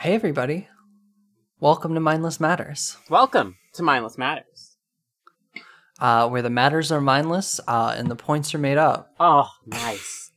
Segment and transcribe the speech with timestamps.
[0.00, 0.66] Hey, everybody.
[1.60, 4.76] Welcome to Mindless Matters, Welcome to Mindless Matters.
[6.00, 9.10] uh, where the matters are mindless uh, and the points are made up.
[9.20, 10.30] Oh, nice.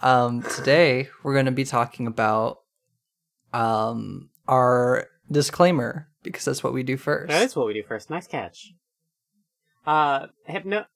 [0.00, 2.58] Um, today, we're going to be talking about
[3.52, 7.28] um, our disclaimer because that's what we do first.
[7.30, 8.08] That is what we do first.
[8.08, 8.72] Nice catch.
[9.84, 10.86] Uh, hypno-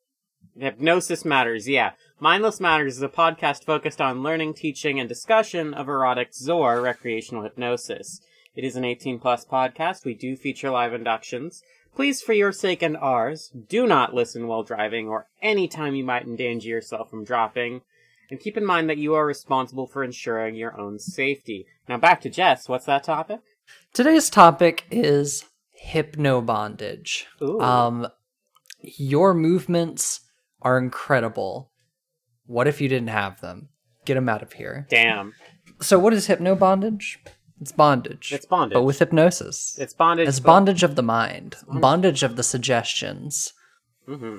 [0.57, 1.69] hypnosis matters.
[1.69, 1.93] Yeah,
[2.23, 7.43] Mindless Matters is a podcast focused on learning, teaching, and discussion of erotic Zor recreational
[7.43, 8.21] hypnosis.
[8.55, 10.05] It is an 18 plus podcast.
[10.05, 11.65] We do feature live inductions.
[11.97, 16.05] Please, for your sake and ours, do not listen while driving or any time you
[16.05, 17.81] might endanger yourself from dropping.
[18.31, 21.67] And keep in mind that you are responsible for ensuring your own safety.
[21.89, 22.69] Now back to Jess.
[22.69, 23.41] What's that topic?
[23.93, 25.47] Today's topic is
[25.85, 27.25] hypnobondage.
[27.43, 27.61] Ooh.
[27.61, 28.07] Um,
[28.81, 30.21] your movements
[30.61, 31.72] are incredible.
[32.47, 33.69] What if you didn't have them?
[34.05, 34.87] Get them out of here.
[34.91, 35.35] Damn.
[35.81, 37.21] So, what is hypno bondage?
[37.61, 38.33] It's bondage.
[38.33, 38.75] It's bondage.
[38.75, 39.79] But with hypnosis.
[39.79, 40.29] It's bondage.
[40.29, 43.53] It's bondage of the mind, bondage of the suggestions.
[44.07, 44.39] hmm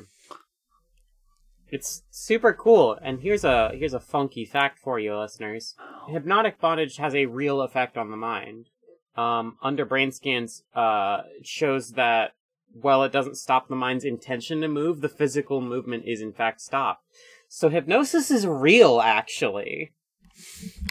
[1.69, 2.97] It's super cool.
[3.01, 5.75] And here's a here's a funky fact for you, listeners.
[6.09, 8.67] Hypnotic bondage has a real effect on the mind.
[9.15, 12.31] Um, under brain scans, uh, shows that
[12.73, 16.59] while it doesn't stop the mind's intention to move, the physical movement is in fact
[16.59, 17.05] stopped.
[17.55, 19.93] So hypnosis is real, actually.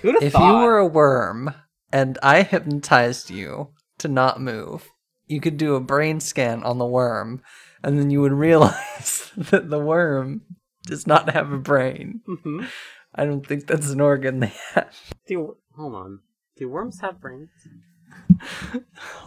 [0.00, 0.60] Who'd have If thought?
[0.60, 1.52] you were a worm
[1.92, 4.88] and I hypnotized you to not move,
[5.26, 7.42] you could do a brain scan on the worm,
[7.82, 10.42] and then you would realize that the worm
[10.86, 12.20] does not have a brain.
[12.28, 12.68] Mhm.
[13.12, 14.94] I don't think that's an organ they have.
[15.26, 16.20] Do hold on.
[16.56, 17.50] Do worms have brains?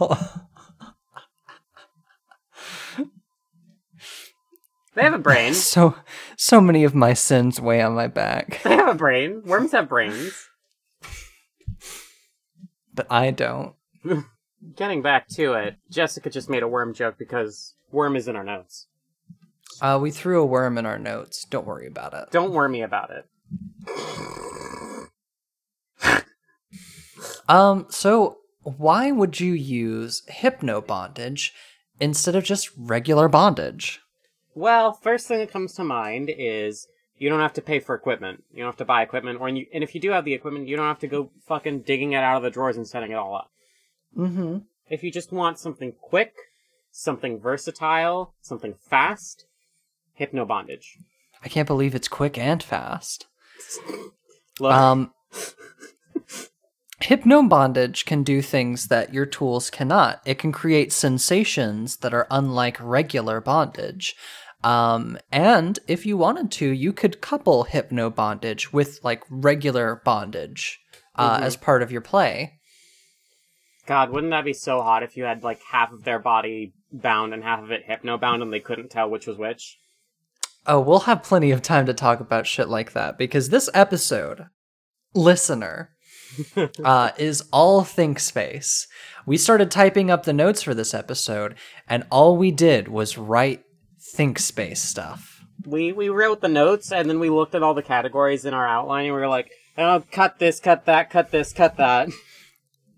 [4.96, 5.52] They have a brain.
[5.54, 5.94] so,
[6.36, 9.42] so many of my sins weigh on my back, They have a brain.
[9.44, 10.48] Worms have brains.
[12.94, 13.74] but I don't.
[14.74, 18.42] Getting back to it, Jessica just made a worm joke because worm is in our
[18.42, 18.86] notes.
[19.82, 21.44] Uh, we threw a worm in our notes.
[21.44, 22.30] Don't worry about it.
[22.30, 23.26] Don't worry me about it.
[27.48, 31.52] Um, so why would you use hypno bondage
[32.00, 34.00] instead of just regular bondage?
[34.56, 38.42] Well, first thing that comes to mind is you don't have to pay for equipment.
[38.50, 40.66] You don't have to buy equipment, or you, and if you do have the equipment,
[40.66, 43.16] you don't have to go fucking digging it out of the drawers and setting it
[43.16, 43.50] all up.
[44.16, 44.58] Mm-hmm.
[44.88, 46.32] If you just want something quick,
[46.90, 49.44] something versatile, something fast,
[50.14, 50.96] hypno bondage.
[51.44, 53.26] I can't believe it's quick and fast.
[54.58, 55.12] Look, Um,
[57.00, 60.22] hypno bondage can do things that your tools cannot.
[60.24, 64.16] It can create sensations that are unlike regular bondage.
[64.64, 70.80] Um, and if you wanted to, you could couple hypno bondage with like regular bondage
[71.14, 71.42] uh, Mhm.
[71.42, 72.54] as part of your play.
[73.86, 77.32] God, wouldn't that be so hot if you had like half of their body bound
[77.32, 79.78] and half of it hypno bound and they couldn't tell which was which?
[80.66, 84.46] Oh, we'll have plenty of time to talk about shit like that because this episode,
[85.14, 85.90] listener,
[86.84, 88.88] uh, is all think space.
[89.24, 91.54] We started typing up the notes for this episode,
[91.88, 93.62] and all we did was write
[94.12, 95.44] think space stuff.
[95.64, 98.66] We we wrote the notes and then we looked at all the categories in our
[98.66, 102.08] outline and we were like, oh, cut this, cut that, cut this, cut that.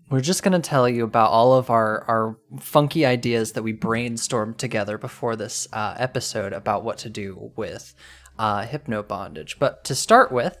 [0.09, 3.73] We're just going to tell you about all of our, our funky ideas that we
[3.73, 7.93] brainstormed together before this uh, episode about what to do with
[8.39, 9.59] uh, hypno bondage.
[9.59, 10.57] But to start with,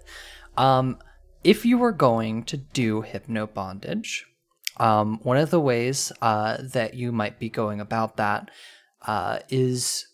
[0.55, 0.99] um,
[1.43, 4.27] if you were going to do hypno bondage,
[4.77, 8.51] um, one of the ways uh, that you might be going about that
[9.07, 10.05] uh, is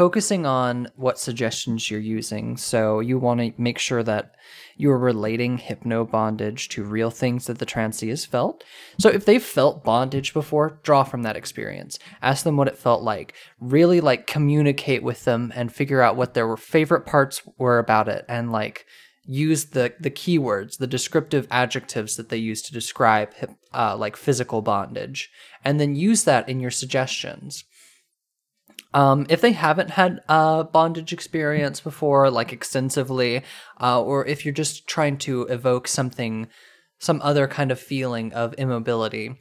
[0.00, 2.56] focusing on what suggestions you're using.
[2.56, 4.34] So you want to make sure that
[4.78, 8.64] you're relating hypno bondage to real things that the trancee has felt.
[8.98, 11.98] So if they've felt bondage before, draw from that experience.
[12.22, 13.34] Ask them what it felt like.
[13.60, 18.24] Really like communicate with them and figure out what their favorite parts were about it
[18.26, 18.86] and like
[19.26, 23.34] use the the keywords, the descriptive adjectives that they use to describe
[23.74, 25.30] uh, like physical bondage,
[25.62, 27.64] and then use that in your suggestions.
[28.92, 33.42] Um, if they haven't had a bondage experience before, like extensively,
[33.80, 36.48] uh, or if you're just trying to evoke something,
[36.98, 39.36] some other kind of feeling of immobility,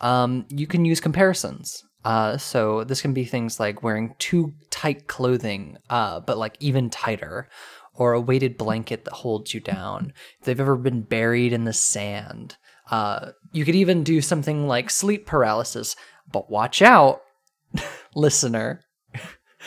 [0.00, 1.82] um, you can use comparisons.
[2.04, 6.90] Uh, so this can be things like wearing too tight clothing, uh, but like even
[6.90, 7.48] tighter,
[7.94, 10.12] or a weighted blanket that holds you down.
[10.40, 12.56] If they've ever been buried in the sand,
[12.90, 15.96] uh, you could even do something like sleep paralysis.
[16.30, 17.22] But watch out,
[18.14, 18.83] listener.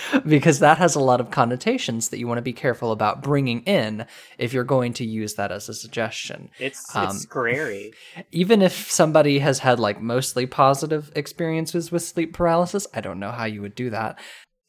[0.27, 3.61] because that has a lot of connotations that you want to be careful about bringing
[3.61, 4.05] in
[4.37, 6.49] if you're going to use that as a suggestion.
[6.59, 7.93] It's Um, it's scary.
[8.31, 13.31] Even if somebody has had like mostly positive experiences with sleep paralysis, I don't know
[13.31, 14.19] how you would do that.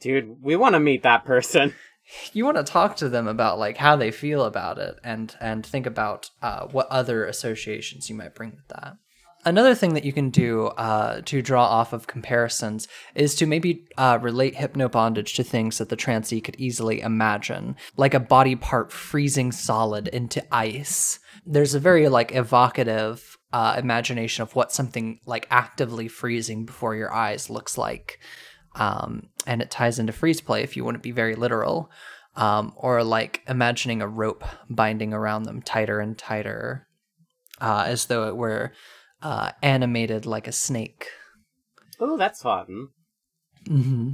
[0.01, 1.75] Dude, we want to meet that person.
[2.33, 5.67] You want to talk to them about like how they feel about it and and
[5.67, 8.97] think about uh, what other associations you might bring with that.
[9.45, 13.87] Another thing that you can do uh, to draw off of comparisons is to maybe
[13.97, 18.93] uh, relate hypnobondage to things that the trancee could easily imagine, like a body part
[18.93, 21.21] freezing solid into ice.
[21.47, 27.15] There's a very like evocative uh, imagination of what something like actively freezing before your
[27.15, 28.19] eyes looks like,
[28.75, 31.91] um, and it ties into freeze play if you want to be very literal,
[32.35, 36.87] um, or like imagining a rope binding around them tighter and tighter,
[37.61, 38.73] uh, as though it were
[39.23, 41.09] uh, animated like a snake.
[42.01, 42.89] Oh, that's fun.
[43.67, 44.13] hmm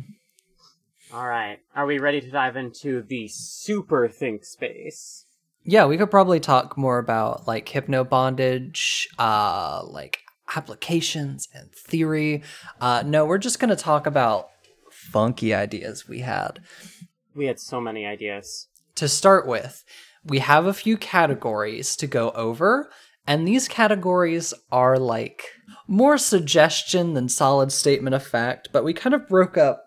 [1.12, 1.59] All right.
[1.75, 5.27] Are we ready to dive into the super think space?
[5.65, 10.21] Yeah, we could probably talk more about like hypno bondage, uh, like
[10.56, 12.43] applications and theory.
[12.81, 14.49] Uh, no, we're just gonna talk about
[14.91, 16.61] funky ideas we had.
[17.35, 18.69] We had so many ideas.
[18.97, 19.85] To start with,
[20.25, 22.91] we have a few categories to go over,
[23.26, 25.44] and these categories are like
[25.87, 29.85] more suggestion than solid statement of fact, but we kind of broke up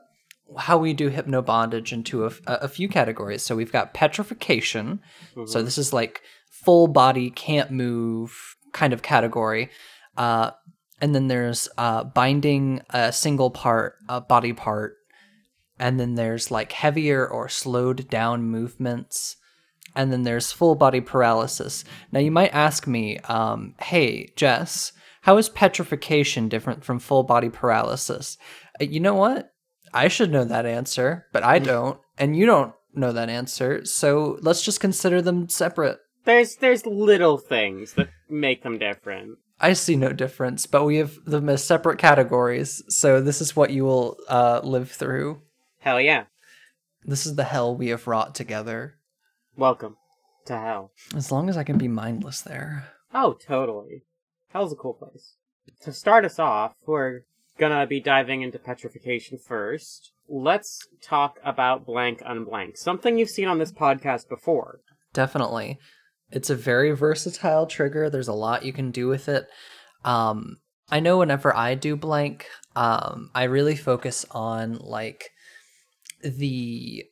[0.57, 3.43] how we do hypno bondage into a, a few categories.
[3.43, 5.01] So we've got petrification.
[5.45, 9.69] So this is like full body, can't move kind of category.
[10.15, 10.51] Uh,
[11.01, 14.95] and then there's uh, binding a single part, a body part.
[15.79, 19.35] And then there's like heavier or slowed down movements.
[19.97, 21.83] And then there's full body paralysis.
[22.11, 24.91] Now you might ask me, um, hey, Jess,
[25.23, 28.37] how is petrification different from full body paralysis?
[28.79, 29.49] Uh, You know what?
[29.93, 33.85] I should know that answer, but I don't, and you don't know that answer.
[33.85, 35.97] So let's just consider them separate.
[36.25, 39.39] There's there's little things that make them different.
[39.59, 42.83] I see no difference, but we have them as separate categories.
[42.89, 45.41] So this is what you will uh, live through.
[45.79, 46.25] Hell yeah.
[47.03, 48.96] This is the hell we have wrought together.
[49.57, 49.97] Welcome
[50.45, 50.91] to hell.
[51.15, 52.89] As long as I can be mindless there.
[53.11, 54.03] Oh, totally.
[54.49, 55.33] Hell's a cool place.
[55.81, 57.21] To start us off, we're
[57.57, 60.11] gonna be diving into petrification first.
[60.29, 62.77] Let's talk about blank unblank.
[62.77, 64.81] Something you've seen on this podcast before.
[65.11, 65.79] Definitely.
[66.29, 68.11] It's a very versatile trigger.
[68.11, 69.47] There's a lot you can do with it.
[70.05, 70.57] Um,
[70.91, 72.45] I know whenever I do blank,
[72.75, 75.31] um, I really focus on like
[76.21, 77.05] the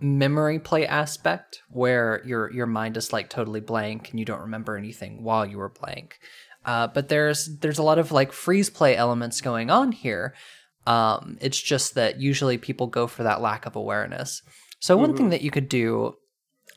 [0.00, 4.76] memory play aspect where your your mind is like totally blank and you don't remember
[4.76, 6.18] anything while you were blank.
[6.64, 10.34] Uh, but there's there's a lot of like freeze play elements going on here.
[10.86, 14.42] Um, it's just that usually people go for that lack of awareness.
[14.78, 16.16] So one thing that you could do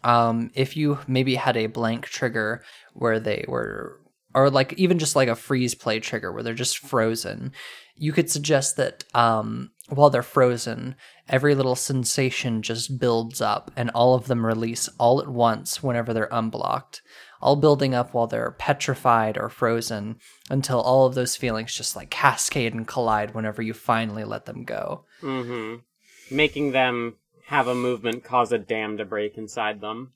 [0.04, 4.00] um, if you maybe had a blank trigger where they were,
[4.36, 7.52] or like even just like a freeze play trigger where they're just frozen,
[7.96, 10.96] you could suggest that um, while they're frozen,
[11.30, 16.14] every little sensation just builds up and all of them release all at once whenever
[16.14, 17.02] they're unblocked,
[17.42, 20.18] all building up while they're petrified or frozen
[20.50, 24.64] until all of those feelings just like cascade and collide whenever you finally let them
[24.64, 25.06] go.
[25.22, 26.36] Mm-hmm.
[26.36, 30.14] Making them have a movement cause a dam to break inside them.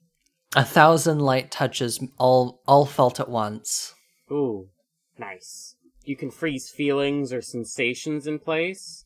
[0.55, 3.93] A thousand light touches all all felt at once.
[4.31, 4.69] Ooh,
[5.17, 5.75] nice.
[6.03, 9.05] You can freeze feelings or sensations in place.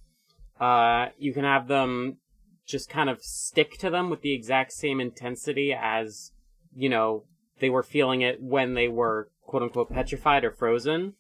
[0.60, 2.18] Uh, you can have them
[2.66, 6.32] just kind of stick to them with the exact same intensity as,
[6.74, 7.26] you know,
[7.60, 11.14] they were feeling it when they were quote unquote petrified or frozen.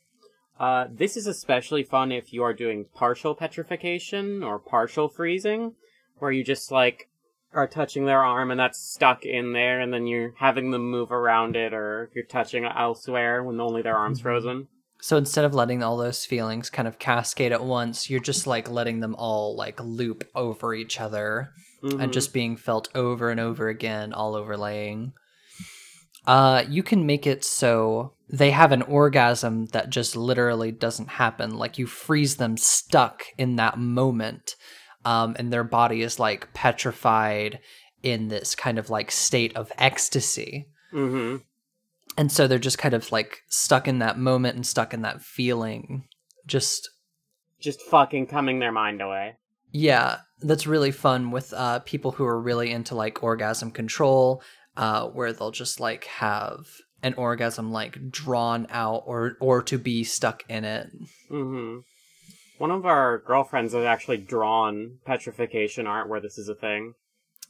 [0.60, 5.74] Uh, this is especially fun if you are doing partial petrification or partial freezing,
[6.17, 7.10] where you just like
[7.53, 11.12] are touching their arm and that's stuck in there, and then you're having them move
[11.12, 14.67] around it, or you're touching elsewhere when only their arm's frozen.
[15.01, 18.70] So instead of letting all those feelings kind of cascade at once, you're just like
[18.70, 21.50] letting them all like loop over each other
[21.81, 25.13] and just being felt over and over again, all overlaying.
[26.27, 31.58] Uh, you can make it so they have an orgasm that just literally doesn't happen.
[31.58, 34.55] Like you freeze them stuck in that moment,
[35.05, 37.60] um, and their body is like petrified
[38.03, 40.67] in this kind of like state of ecstasy.
[40.93, 41.38] Mm-hmm.
[42.17, 45.22] And so they're just kind of like stuck in that moment and stuck in that
[45.22, 46.05] feeling.
[46.46, 46.89] Just
[47.60, 49.38] Just fucking coming their mind away.
[49.72, 54.41] yeah, that's really fun with uh, people who are really into like orgasm control,
[54.75, 56.67] uh, where they'll just like have
[57.03, 60.89] an orgasm like drawn out or or to be stuck in it.
[61.29, 61.79] Mm-hmm.
[62.62, 66.94] One of our girlfriends has actually drawn petrification art where this is a thing.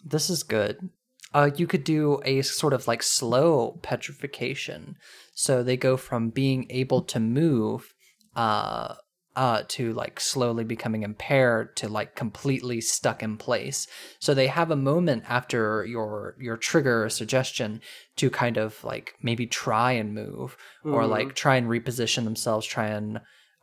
[0.06, 0.90] This is good.
[1.34, 4.96] Uh, you could do a sort of like slow petrification.
[5.36, 7.94] So they go from being able to move
[8.38, 8.96] uh,
[9.36, 13.88] uh, to like slowly becoming impaired to like completely stuck in place.
[14.20, 17.82] So they have a moment after your your trigger or suggestion
[18.16, 21.10] to kind of like maybe try and move or Mhm.
[21.10, 23.20] like try and reposition themselves, try and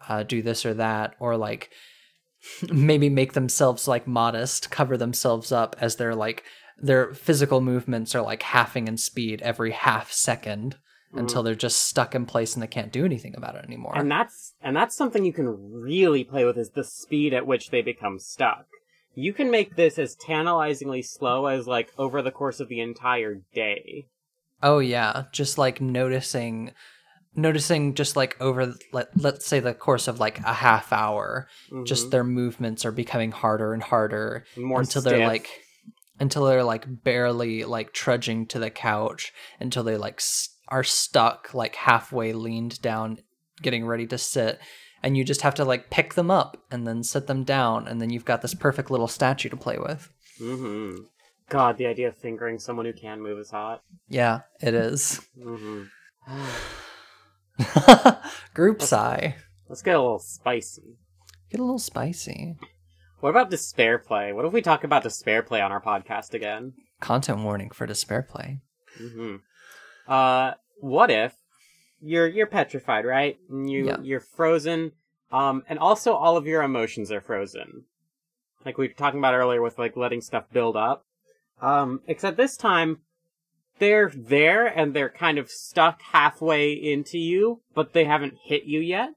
[0.09, 1.71] uh, do this or that, or like
[2.73, 6.45] maybe make themselves like modest, cover themselves up as they're like
[6.81, 10.77] their physical movements are like halving in speed every half second
[11.13, 13.95] until they're just stuck in place and they can't do anything about it anymore.
[13.97, 17.71] And that's and that's something you can really play with is the speed at which
[17.71, 18.67] they become stuck.
[19.15, 23.41] You can make this as tantalizingly slow as like over the course of the entire
[23.55, 24.07] day.
[24.63, 26.73] oh yeah, just like noticing
[27.35, 31.47] noticing just like over let, let's say the course of like a half hour
[31.85, 34.63] just their movements are becoming harder and harder Mm-hmm.
[34.65, 35.49] More until they're like
[36.21, 40.21] until they're like barely like trudging to the couch until they like
[40.69, 43.19] are stuck like halfway leaned down
[43.63, 44.59] getting ready to sit.
[45.03, 48.01] And you just have to like pick them up and then sit them down and
[48.01, 50.13] then you've got this perfect little statue to play with.
[50.39, 50.97] Hmm
[51.49, 53.83] God, the idea of fingering someone who can move is hot.
[54.09, 55.21] yeah it is.
[55.41, 55.85] Hmm
[58.55, 59.37] group sigh
[59.69, 60.97] Let's get a little spicy.
[61.51, 62.57] get a little spicy
[63.21, 64.33] What about despair play?
[64.33, 66.75] What if we talk about despair play on our podcast again?
[67.01, 68.61] content warning for despair play
[68.97, 69.37] hmm
[70.07, 71.35] Uh, what if
[72.01, 73.39] you're you're petrified, right?
[73.51, 73.97] And you Yeah.
[74.01, 74.93] you're frozen,
[75.33, 77.85] um, and also all of your emotions are frozen,
[78.65, 81.05] like we were talking about earlier with like letting stuff build up.
[81.61, 83.01] Um, except this time
[83.79, 88.81] they're there and they're kind of stuck halfway into you, but they haven't hit you
[88.81, 89.11] yet.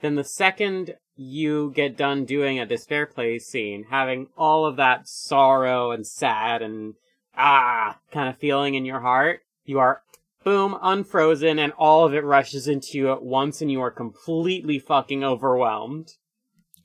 [0.00, 5.08] Then the second you get done doing a despair play scene, having all of that
[5.08, 6.94] sorrow and sad and
[7.36, 10.02] ah kind of feeling in your heart, you are
[10.44, 14.78] boom unfrozen and all of it rushes into you at once and you are completely
[14.78, 16.12] fucking overwhelmed.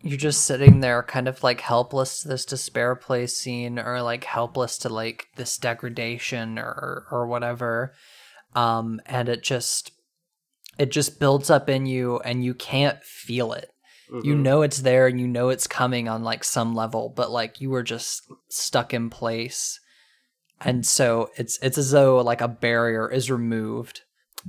[0.03, 4.23] You're just sitting there kind of like helpless to this despair play scene or like
[4.23, 7.93] helpless to like this degradation or or whatever.
[8.55, 9.91] Um and it just
[10.79, 13.71] it just builds up in you and you can't feel it.
[14.23, 14.43] You Mhm.
[14.43, 17.69] know it's there and you know it's coming on like some level but like you
[17.69, 19.79] were just stuck in place.
[20.61, 24.01] And so it's it's as though like a barrier is removed.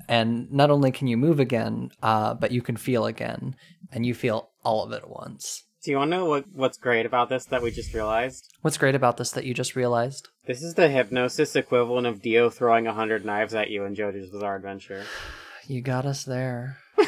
[0.09, 3.57] And not only can you move again uh but you can feel again.
[3.91, 6.79] And you feel all of it at once Do you want to know what, what's
[6.79, 8.53] great about this that we just realized?
[8.63, 12.51] what's great about this that you just realized This is the hypnosis equivalent of Dio
[12.51, 15.05] throwing a hundred knives at you in JoJo's Bizarre Adventure.
[15.67, 16.79] you got us there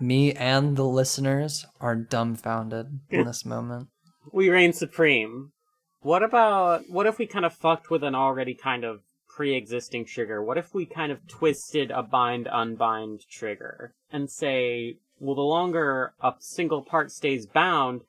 [0.00, 3.88] me and the listeners are dumbfounded in this moment
[4.30, 5.52] we reign supreme.
[6.00, 9.00] What about what if we kind of fucked with an already kind of
[9.34, 10.42] pre-existing trigger?
[10.42, 16.14] What if we kind of twisted a bind unbind trigger and say, well, the longer
[16.20, 18.02] a single part stays bound,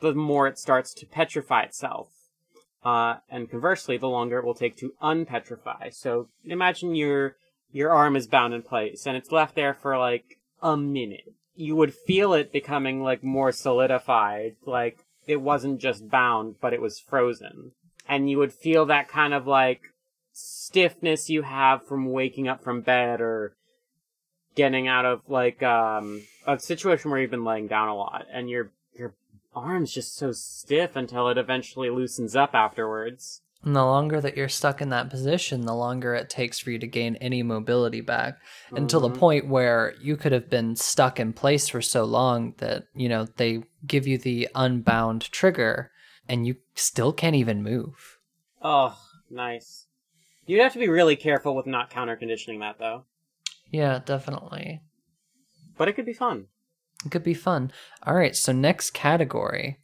[0.00, 2.08] the more it starts to petrify itself.
[2.84, 5.92] Uh, and conversely, the longer it will take to unpetrify.
[5.92, 7.36] So imagine your
[7.72, 11.34] your arm is bound in place and it's left there for like a minute.
[11.54, 16.80] You would feel it becoming like more solidified, like it wasn't just bound, but it
[16.80, 17.72] was frozen.
[18.08, 19.89] And you would feel that kind of like
[20.40, 23.54] stiffness you have from waking up from bed or
[24.54, 28.48] getting out of like um a situation where you've been laying down a lot and
[28.50, 29.14] your your
[29.54, 33.42] arm's just so stiff until it eventually loosens up afterwards.
[33.62, 36.78] And the longer that you're stuck in that position, the longer it takes for you
[36.78, 38.38] to gain any mobility back
[38.70, 39.18] until the Mhm.
[39.18, 43.26] point where you could have been stuck in place for so long that, you know,
[43.36, 45.90] they give you the unbound trigger
[46.26, 48.16] and you still can't even move.
[48.62, 48.96] Oh,
[49.28, 49.86] nice.
[50.46, 53.04] You'd have to be really careful with not counter conditioning that though.
[53.70, 54.82] Yeah, definitely.
[55.76, 56.46] But it could be fun.
[57.04, 57.72] It could be fun.
[58.02, 59.78] All right, so next category.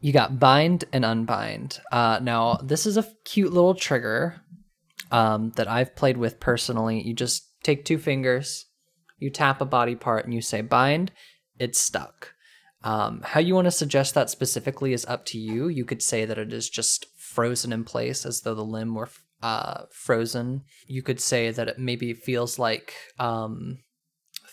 [0.00, 1.80] You got bind and unbind.
[1.90, 4.42] Uh, now, this is a cute little trigger
[5.10, 7.02] um, that I've played with personally.
[7.02, 8.66] You just take two fingers,
[9.18, 11.10] you tap a body part, and you say bind,
[11.58, 12.34] it's stuck.
[12.84, 15.68] Um, how you want to suggest that specifically is up to you.
[15.68, 19.10] You could say that it is just frozen in place as though the limb were
[19.42, 20.62] uh, frozen.
[20.86, 23.78] You could say that it maybe feels like um,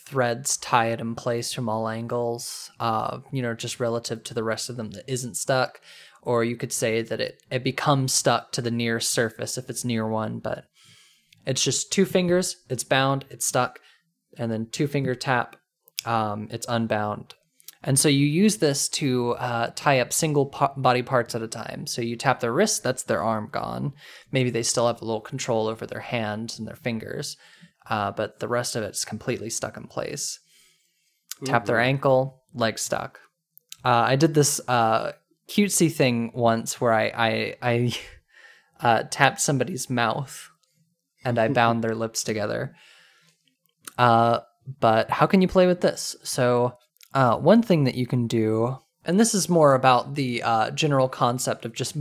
[0.05, 4.43] threads tie it in place from all angles, uh, you know, just relative to the
[4.43, 5.81] rest of them that isn't stuck.
[6.21, 9.85] Or you could say that it, it becomes stuck to the nearest surface if it's
[9.85, 10.65] near one, but
[11.45, 13.79] It's just two fingers, it's bound, it's stuck,
[14.37, 15.55] and then two finger tap,
[16.05, 17.35] um, it's unbound.
[17.85, 21.47] And so you use this to uh, tie up single po- body parts at a
[21.47, 21.85] time.
[21.85, 23.93] So you tap their wrist, that's their arm gone.
[24.31, 27.37] Maybe they still have a little control over their hands and their fingers,
[27.87, 30.39] uh, but the rest of it's completely stuck in place.
[31.43, 33.19] Tap their ankle, leg stuck.
[33.83, 35.11] Uh, I did this uh,
[35.47, 37.93] cutesy thing once where I I, I
[38.79, 40.49] uh, tapped somebody's mouth
[41.23, 42.73] and I bound their lips together.
[43.95, 44.39] Uh,
[44.79, 46.15] but how can you play with this?
[46.23, 46.77] So
[47.15, 51.09] uh, one thing that you can do, and this is more about the uh, general
[51.09, 51.95] concept of just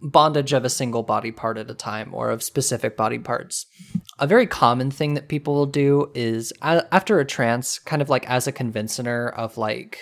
[0.00, 3.66] bondage of a single body part at a time or of specific body parts.
[4.20, 8.08] A very common thing that people will do is a- after a trance, kind of
[8.08, 9.98] like as a convincer of like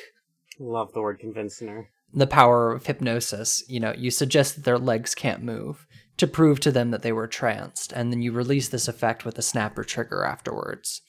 [0.59, 1.89] Love the word convincer.
[2.13, 5.87] the power of hypnosis, you know, you suggest that their legs can't move
[6.19, 9.39] to prove to them that they were tranced, and then you release this effect with
[9.39, 11.03] a snap or trigger afterwards.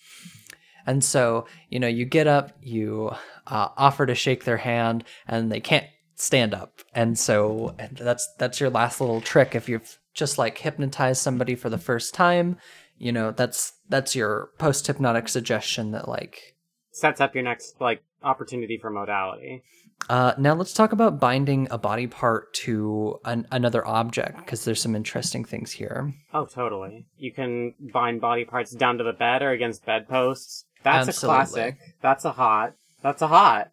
[0.88, 3.12] And so, you know, you get up, you
[3.46, 6.79] uh, offer to shake their hand, and they can't stand up.
[6.96, 9.53] And so and that's that's your last little trick.
[9.53, 12.58] If you've just like hypnotized somebody for the first time,
[12.98, 16.56] you know, that's that's your post hypnotic suggestion that like
[16.91, 19.63] Sets up your next like opportunity for modality.
[20.10, 24.82] Uh, now let's talk about binding a body part to an, another object because there's
[24.82, 26.13] some interesting things here.
[26.34, 27.06] Oh, totally.
[27.17, 30.65] You can bind body parts down to the bed or against bedposts.
[30.88, 31.34] That's Absolutely.
[31.34, 31.77] a classic.
[32.01, 32.74] That's a hot.
[33.01, 33.72] That's a hot.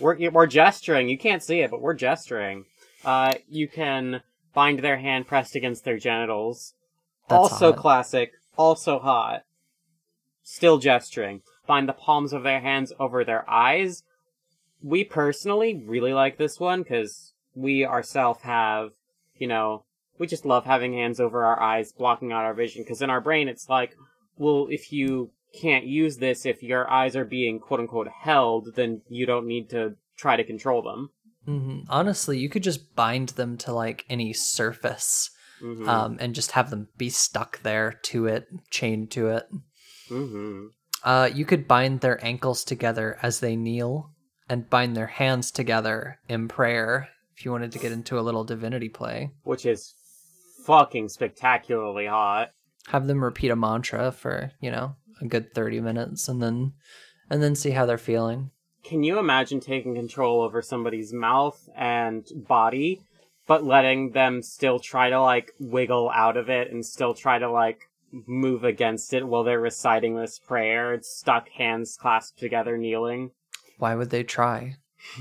[0.00, 1.08] We're we're gesturing.
[1.08, 2.64] You can't see it, but we're gesturing.
[3.04, 4.22] Uh, you can
[4.54, 6.74] bind their hand pressed against their genitals.
[7.28, 7.80] That's also hot.
[7.80, 8.32] classic.
[8.56, 9.44] Also hot.
[10.42, 11.42] Still gesturing.
[11.68, 14.02] Bind the palms of their hands over their eyes.
[14.82, 18.90] We personally really like this one because we ourselves have,
[19.36, 19.84] you know,
[20.18, 22.82] we just love having hands over our eyes, blocking out our vision.
[22.82, 23.94] Because in our brain, it's like,
[24.36, 29.02] well, if you can't use this, if your eyes are being quote unquote held, then
[29.08, 31.10] you don't need to try to control them.
[31.46, 31.80] Mm-hmm.
[31.88, 36.68] Honestly, you could just bind them to like any surface hmm um, and just have
[36.68, 39.46] them be stuck there to it, chained to it.
[40.08, 40.66] hmm
[41.02, 44.10] Uh, you could bind their ankles together as they kneel
[44.50, 48.44] and bind their hands together in prayer if you wanted to get into a little
[48.44, 49.30] divinity play.
[49.44, 49.94] Which is
[50.66, 52.50] fucking spectacularly hot.
[52.88, 56.72] have them repeat a mantra for you know a good 30 minutes and then
[57.30, 58.50] and then see how they're feeling
[58.84, 63.00] Can you imagine taking control over somebody's mouth and body,
[63.46, 67.50] but letting them still try to like wiggle out of it and still try to
[67.50, 67.80] like
[68.26, 70.94] move against it while they're reciting this prayer?
[70.94, 73.30] It's stuck, hands clasped together, kneeling.
[73.78, 74.76] why would they try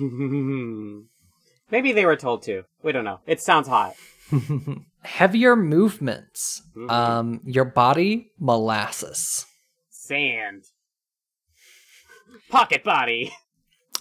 [1.72, 2.64] Maybe they were told to.
[2.84, 3.20] We don't know.
[3.26, 3.96] It sounds hot.
[5.02, 6.90] heavier movements Mhm.
[6.92, 9.46] um your body molasses
[10.06, 10.65] Sand.
[12.50, 13.34] Pocket body.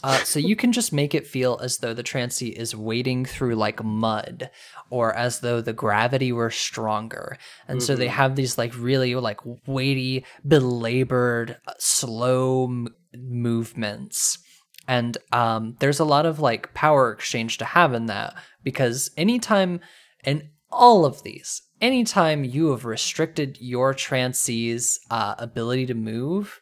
[0.03, 3.55] uh, so you can just make it feel as though the trancee is wading through
[3.55, 4.51] like mud
[4.91, 7.39] or as though the gravity were stronger
[7.69, 8.11] and so they Mhm.
[8.11, 14.39] have these like really like weighty belabored uh, slow m- movements
[14.87, 19.81] and um, there's a lot of like power exchange to have in that because anytime
[20.23, 26.61] in all of these anytime you have restricted your trancee's uh, ability to move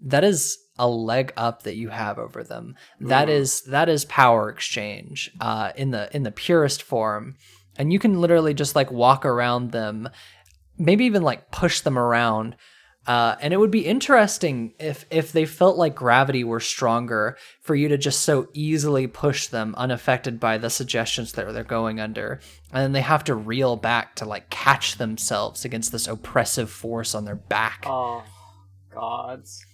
[0.00, 2.76] that is a leg up that you have over them.
[3.00, 3.32] That Mm.
[3.32, 7.36] is that is power exchange uh, in the in the purest form,
[7.76, 10.08] and you can literally just like walk around them,
[10.76, 12.54] maybe even like push them around.
[13.08, 17.74] Uh, and it would be interesting if if they felt like gravity were stronger for
[17.74, 22.38] you to just so easily push them unaffected by the suggestions that they're going under,
[22.70, 27.14] and then they have to reel back to like catch themselves against this oppressive force
[27.14, 28.22] on their back Oh,
[28.94, 29.64] gods.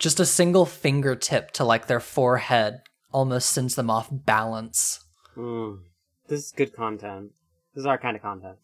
[0.00, 2.80] just a single fingertip to like their forehead
[3.12, 5.04] almost sends them off balance.
[5.36, 5.78] Mm.
[6.26, 7.30] This is good content.
[7.74, 8.56] This is our kind of content.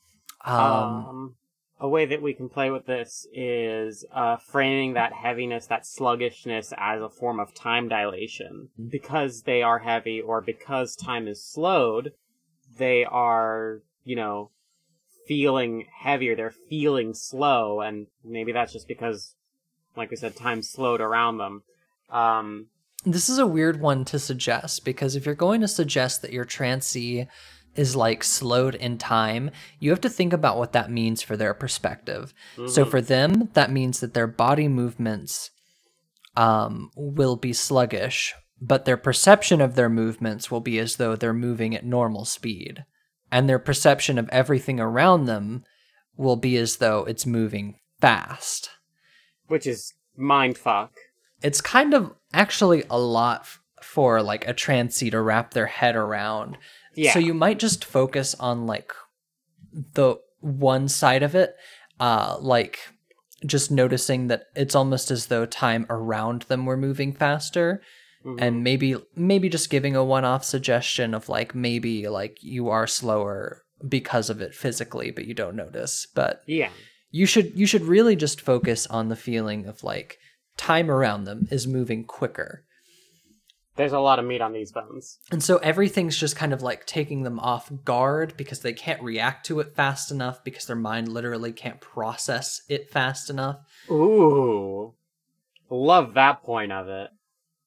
[0.45, 1.35] Um, Um,
[1.81, 6.73] a way that we can play with this is uh, framing that heaviness, that sluggishness
[6.77, 8.69] as a form of time dilation.
[8.89, 12.13] Because they are heavy or because time is slowed,
[12.79, 14.51] they are, you know,
[15.27, 16.37] feeling heavier.
[16.37, 19.35] They're feeling slow, and maybe that's just because,
[19.97, 21.63] like we said, time slowed around them.
[22.11, 22.67] Um,
[23.05, 26.45] this is a weird one to suggest because if you're going to suggest that your
[26.45, 27.27] trancee
[27.77, 31.55] is like slowed in time, you have to think about what that means for their
[31.55, 32.33] perspective.
[32.69, 32.91] So mhm.
[32.91, 35.51] for them, that means that their body movements
[36.37, 41.33] um, will be sluggish, but their perception of their movements will be as though they're
[41.33, 42.85] moving at normal speed.
[43.31, 45.65] And their perception of everything around them
[46.17, 48.71] will be as though it's moving fast.
[49.49, 50.93] Which is mind fuck.
[51.43, 55.97] It's kind of actually a lot f- for like a trancee to wrap their head
[55.97, 56.57] around.
[56.97, 57.13] Yeah.
[57.13, 58.93] So you might just focus on like
[59.73, 61.57] the one side of it,
[62.01, 62.79] uh, like
[63.47, 67.83] just noticing that it's almost as though time around them were moving faster.
[68.25, 68.41] Mhm.
[68.41, 73.63] And maybe maybe just giving a one-off suggestion of like maybe like you are slower
[73.87, 76.07] because of it physically, but you don't notice.
[76.15, 76.71] But yeah.
[77.11, 80.19] you should you should really just focus on the feeling of like
[80.57, 82.65] time around them is moving quicker.
[83.77, 85.19] There's a lot of meat on these bones.
[85.33, 89.47] And so everything's just kind of like taking them off guard because they can't react
[89.47, 93.59] to it fast enough because their mind literally can't process it fast enough.
[93.91, 94.95] Ooh.
[95.71, 97.11] Love that point of it.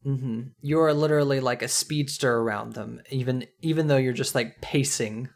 [0.03, 5.29] hmm You're literally like a speedster around them, even even though you're just like pacing.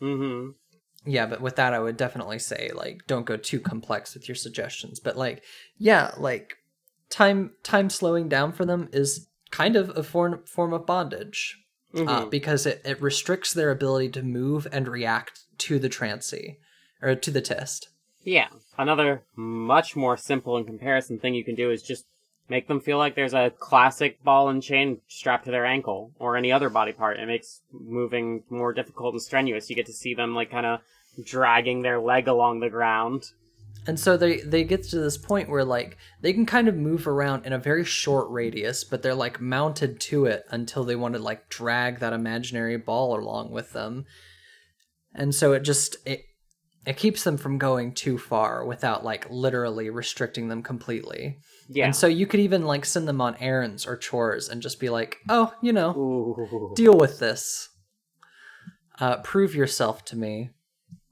[0.00, 0.50] Mm-hmm.
[1.04, 4.34] Yeah, but with that, I would definitely say like don't go too complex with your
[4.34, 4.98] suggestions.
[4.98, 5.44] But like,
[5.76, 6.56] yeah, like
[7.08, 11.58] time time slowing down for them is kind of a form form of bondage
[11.94, 12.30] uh, Mhm.
[12.30, 16.58] because it, it restricts their ability to move and react to the trancy
[17.00, 17.88] or to the test.
[18.24, 18.48] Yeah.
[18.78, 22.06] Another much more simple in comparison thing you can do is just
[22.48, 26.36] make them feel like there's a classic ball and chain strapped to their ankle or
[26.36, 27.18] any other body part.
[27.18, 29.68] It makes moving more difficult and strenuous.
[29.70, 30.80] You get to see them like kind of
[31.22, 33.24] dragging their leg along the ground.
[33.86, 37.08] And so they they get to this point where like they can kind of move
[37.08, 41.14] around in a very short radius, but they're like mounted to it until they want
[41.14, 44.04] to like drag that imaginary ball along with them.
[45.14, 46.24] And so it just it
[46.86, 51.38] it keeps them from going too far without like literally restricting them completely.
[51.68, 51.86] Yeah.
[51.86, 54.90] And so you could even like send them on errands or chores and just be
[54.90, 56.72] like, "Oh, you know, Ooh.
[56.76, 57.68] deal with this.
[59.00, 60.50] Uh prove yourself to me."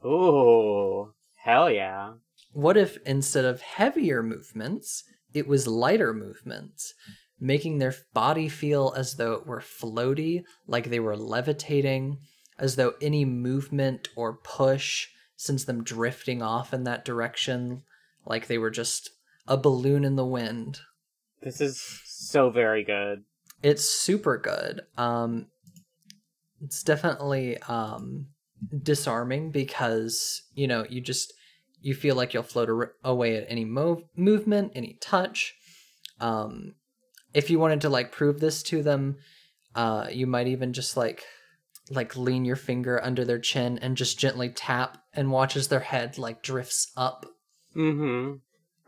[0.04, 1.12] Ooh.
[1.42, 2.12] Hell yeah.
[2.52, 6.94] What if instead of heavier movements, it was lighter movements,
[7.38, 12.18] making their body feel as though it were floaty, like they were levitating,
[12.58, 17.82] as though any movement or push sends them drifting off in that direction,
[18.26, 19.10] like they were just
[19.46, 20.80] a balloon in the wind.
[21.42, 23.24] This is so very good.
[23.62, 24.82] It's super good.
[24.98, 25.46] Um,
[26.62, 28.26] it's definitely um,
[28.82, 31.32] disarming because you know you just
[31.80, 35.54] you feel like you'll float ar- away at any move movement, any touch.
[36.20, 36.74] Um,
[37.32, 39.16] if you wanted to like prove this to them,
[39.74, 41.24] uh, you might even just like
[41.90, 45.80] like lean your finger under their chin and just gently tap and watch as their
[45.80, 47.26] head like drifts up.
[47.76, 48.34] Mm-hmm.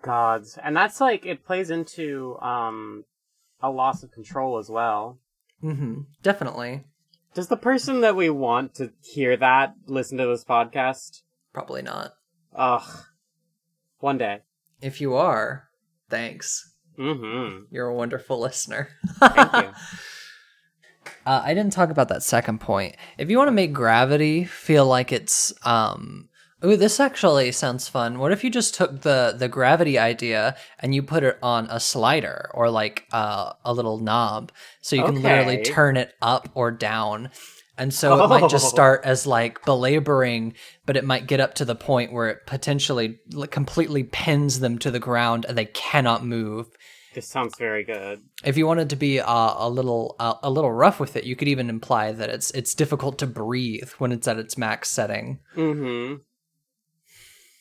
[0.02, 0.58] Gods.
[0.62, 3.04] And that's like it plays into um
[3.60, 5.18] a loss of control as well.
[5.62, 6.02] Mm-hmm.
[6.22, 6.84] Definitely.
[7.34, 11.22] Does the person that we want to hear that listen to this podcast?
[11.52, 12.12] Probably not.
[12.54, 13.04] Ugh.
[14.00, 14.40] One day.
[14.80, 15.68] If you are,
[16.10, 16.72] thanks.
[16.98, 17.64] Mm-hmm.
[17.70, 18.88] You're a wonderful listener.
[19.18, 19.72] Thank you.
[21.24, 22.96] Uh, I didn't talk about that second point.
[23.16, 26.28] If you want to make gravity feel like it's um
[26.64, 28.20] Ooh, this actually sounds fun.
[28.20, 31.80] What if you just took the the gravity idea and you put it on a
[31.80, 36.70] slider or like uh, a little knob, so you can literally turn it up or
[36.70, 37.30] down.
[37.78, 38.68] And so it might just Oh.
[38.76, 40.54] start as like belaboring,
[40.84, 44.78] but it might get up to the point where it potentially like, completely pins them
[44.80, 46.68] to the ground and they cannot move.
[47.14, 48.22] This sounds very good.
[48.44, 51.36] If you wanted to be uh, a little uh, a little rough with it, you
[51.36, 55.40] could even imply that it's it's difficult to breathe when it's at its max setting.
[55.56, 56.16] Mm-hmm.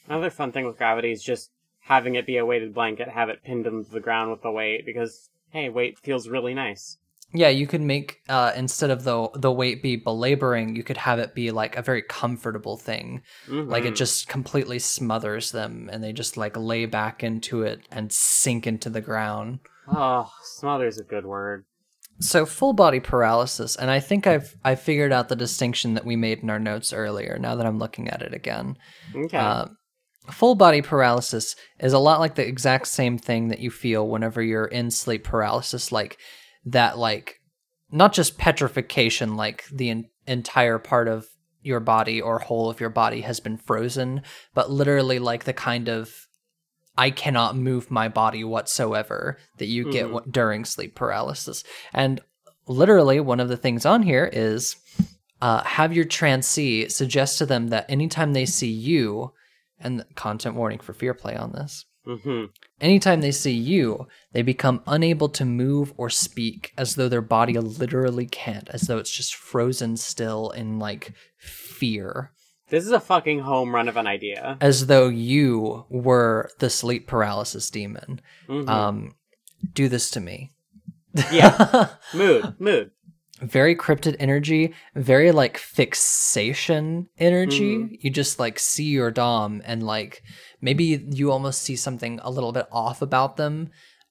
[0.08, 3.44] Another fun thing with gravity is just having it be a weighted blanket, have it
[3.44, 6.98] pinned into the ground with the weight, because hey, weight feels really nice.
[7.34, 11.18] Yeah, you could make uh, instead of the the weight be belaboring, you could have
[11.20, 13.22] it be like a very comfortable thing.
[13.48, 13.98] Like it Mhm.
[13.98, 18.90] just completely smothers them, and they just like lay back into it and sink into
[18.90, 19.60] the ground.
[19.88, 21.66] Oh, smother's is a good word.
[22.20, 26.16] So full body paralysis, and I think I've I figured out the distinction that we
[26.16, 27.38] made in our notes earlier.
[27.40, 28.76] Now that I'm looking at it again,
[29.16, 29.38] Okay.
[29.38, 29.66] uh,
[30.30, 34.42] full body paralysis is a lot like the exact same thing that you feel whenever
[34.42, 36.18] you're in sleep paralysis, like
[36.66, 37.40] that, like
[37.92, 41.28] not just petrification, like the en- entire part of
[41.62, 44.22] your body or whole of your body has been frozen,
[44.54, 46.28] but literally like the kind of
[46.98, 50.14] I cannot move my body whatsoever that you get Mhm.
[50.14, 51.64] w- during sleep paralysis.
[51.94, 52.20] And
[52.68, 54.76] literally, one of the things on here is
[55.42, 59.32] uh, have your trancee suggest to them that anytime they see you,
[59.80, 61.86] and content warning for fear play on this.
[62.08, 62.46] Mm-hmm.
[62.80, 67.54] Anytime they see you, they become unable to move or speak as though their body
[67.58, 72.32] literally can't, as though it's just frozen still in like fear.
[72.70, 74.58] This is a fucking home run of an idea.
[74.62, 78.22] as though you were the sleep paralysis demon.
[78.48, 78.70] Mhm.
[78.70, 79.16] Um,
[79.74, 80.54] do this to me.
[81.32, 81.90] yeah.
[82.14, 82.56] Mood.
[82.60, 82.92] Mood.
[83.42, 87.78] very cryptid energy, very like fixation energy.
[87.78, 87.98] Mhm.
[88.00, 90.24] You just like see your dom and like
[90.62, 93.70] maybe you almost see something a little bit off about them.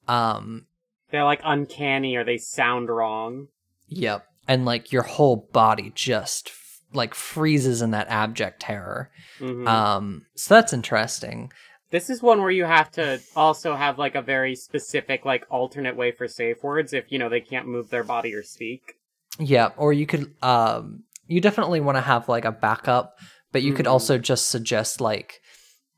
[0.08, 0.66] Um,
[1.10, 3.48] They're like uncanny or they sound wrong.
[3.88, 4.26] yep.
[4.48, 9.10] And like your whole body just f- like freezes in that abject terror.
[9.38, 9.66] Mhm.
[9.68, 11.52] Um, so that's interesting.
[11.90, 15.96] This is one where you have to also have like a very specific like alternate
[15.96, 18.94] way for safe words if you know they can't move their body or speak.
[19.38, 23.16] Yeah, or you could um you definitely want to have like a backup,
[23.52, 23.90] but you could Mhm.
[23.92, 25.40] also just suggest like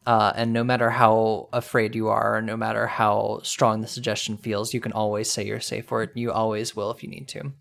[0.07, 4.75] uh and no matter how afraid you are, no matter how strong the suggestion feels,
[4.75, 6.11] you can always say your safe word.
[6.15, 7.53] You always will if you need to.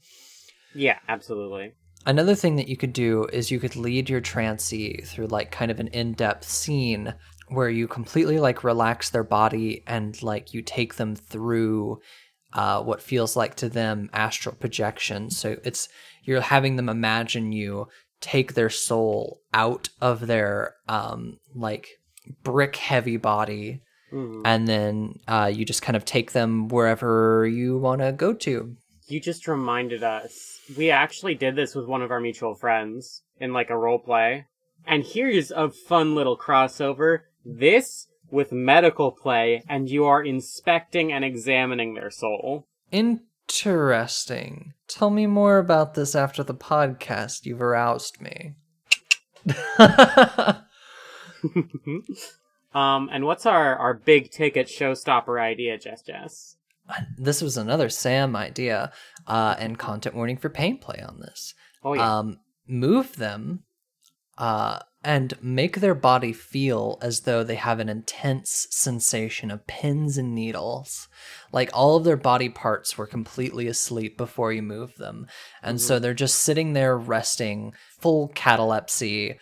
[0.74, 1.74] Yeah, absolutely.
[2.06, 5.70] Another thing that you could do is you could lead your trancee through like kind
[5.70, 7.14] of an in-depth scene
[7.50, 12.00] where you completely like relax their body and like you take them through
[12.54, 15.30] uh, what feels like to them astral projection.
[15.30, 15.90] So it's
[16.24, 17.88] you're having them imagine you
[18.20, 22.01] take their soul out of their um, like
[22.44, 23.82] brick heavy body
[24.14, 24.42] Mhm.
[24.46, 28.76] and then uh, you just kind of take them wherever you want to go to.
[29.08, 30.60] You just reminded us.
[30.78, 34.46] We actually did this with one of our mutual friends in like a role play.
[34.86, 37.20] And here's a fun little crossover.
[37.46, 42.66] This with medical play, and you are inspecting and examining their soul.
[42.92, 44.74] Interesting.
[44.88, 47.46] Tell me more about this after the podcast.
[47.46, 48.54] You've aroused me.
[52.74, 56.56] um, and what's our, our big ticket showstopper idea, Jess Jess?
[57.18, 58.92] this was another Sam idea,
[59.28, 61.54] uh, and content warning for pain play on this.
[61.84, 62.20] Oh yeah.
[62.20, 63.64] Um, move them,
[64.38, 70.18] uh, and make their body feel as though they have an intense sensation of pins
[70.18, 71.08] and needles.
[71.52, 75.26] Like all of their body parts were completely asleep before you move them.
[75.64, 79.40] And so they're just sitting there resting, full catalepsy.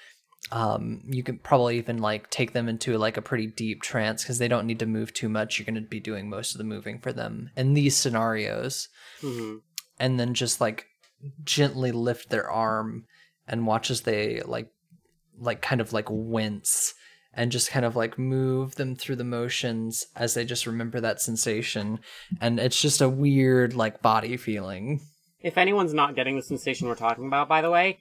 [0.52, 4.39] Um, you can probably even like take them into like a pretty deep trance because
[4.39, 5.60] they don't need to move too much.
[5.60, 8.88] You're going to be doing most of the moving for them in these scenarios.
[9.21, 9.58] Hmm
[9.99, 10.88] and then just like
[11.43, 13.06] gently lift their arm
[13.47, 14.69] and watch as they like
[15.38, 16.93] like kind of like wince
[17.34, 21.21] and just kind of like move them through the motions as they just remember that
[21.21, 21.99] sensation.
[22.41, 25.02] And it's just a weird like body feeling.
[25.39, 27.99] If anyone's not getting the sensation we're talking about, by the way,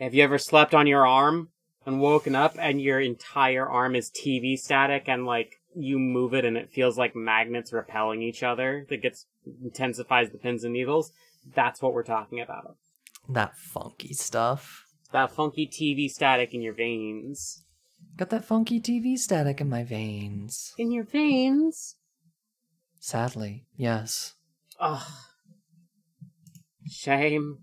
[0.00, 1.50] have you ever slept on your arm
[1.86, 6.44] and woken up and your entire arm is TV static and like you move it
[6.44, 9.26] and it feels like magnets repelling each other that gets
[9.62, 11.12] intensifies the pins and needles?
[11.54, 12.76] That's what we're talking about.
[13.28, 17.64] that funky stuff That funky TV static in your veins.
[18.16, 21.96] got that funky tv static in my veins In your veins?
[23.00, 24.34] sadly yes
[24.80, 25.02] Ugh.
[26.86, 27.58] Shame.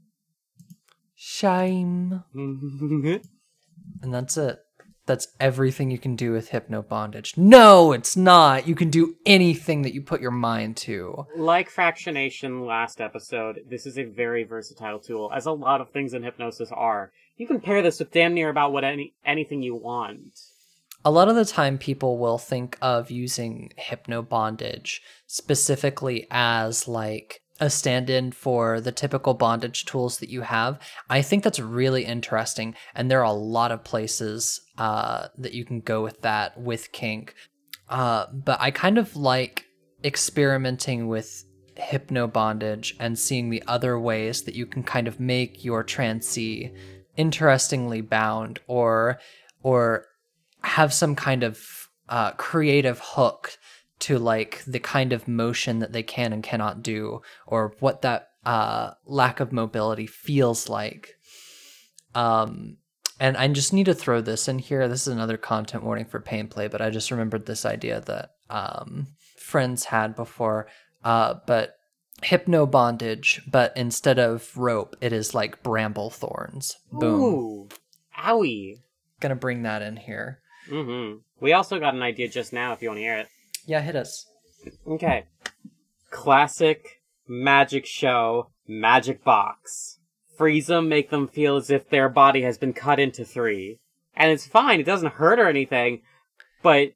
[1.16, 2.24] shame
[4.02, 4.60] And that's it.
[5.08, 7.36] That's everything you can do with hypno bondage.
[7.36, 8.68] No, it's not.
[8.68, 11.26] You can do anything that you put your mind to.
[11.36, 16.14] like fractionation last episode, this is a very versatile tool, as a lot of things
[16.14, 17.12] in hypnosis are.
[17.36, 20.40] You can pair this with damn near about what any anything you want.
[21.04, 27.42] A lot of the time, people will think of using hypno bondage specifically as like
[27.62, 30.80] a stand in for the typical bondage tools that you have.
[31.10, 32.76] I think that's really interesting.
[32.96, 36.92] And there are a lot of places uh, that you can go with that with
[36.92, 37.36] kink.
[37.88, 39.66] Uh, but I kind of like
[40.04, 41.46] experimenting with
[41.76, 46.72] hypno bondage and seeing the other ways that you can kind of make your trancee
[47.16, 49.20] interestingly bound or
[49.62, 50.06] or
[50.64, 53.58] have some kind of uh, creative hook
[54.02, 58.30] to like the kind of motion that they can and cannot do or what that
[58.46, 61.16] uh, lack of mobility feels like
[62.16, 62.78] um
[63.20, 66.20] and i just need to throw this in here this is another content warning for
[66.20, 70.68] pain play but i just remembered this idea that um friends had before
[71.06, 71.78] uh but
[72.24, 77.70] hypno bondage but instead of rope it is like bramble thorns boom Ooh.
[78.18, 78.82] Owie.
[79.22, 81.18] gonna bring that in here Mm-hmm.
[81.40, 83.28] We also got an idea just now if you want to hear it.
[83.66, 84.26] Yeah hit us
[84.88, 85.26] Okay.
[86.10, 90.00] Classic magic show, magic box.
[90.38, 93.80] Freeze them, make them feel as if their body has been cut into three.
[94.16, 96.02] And it's fine, it doesn't hurt or anything,
[96.62, 96.94] but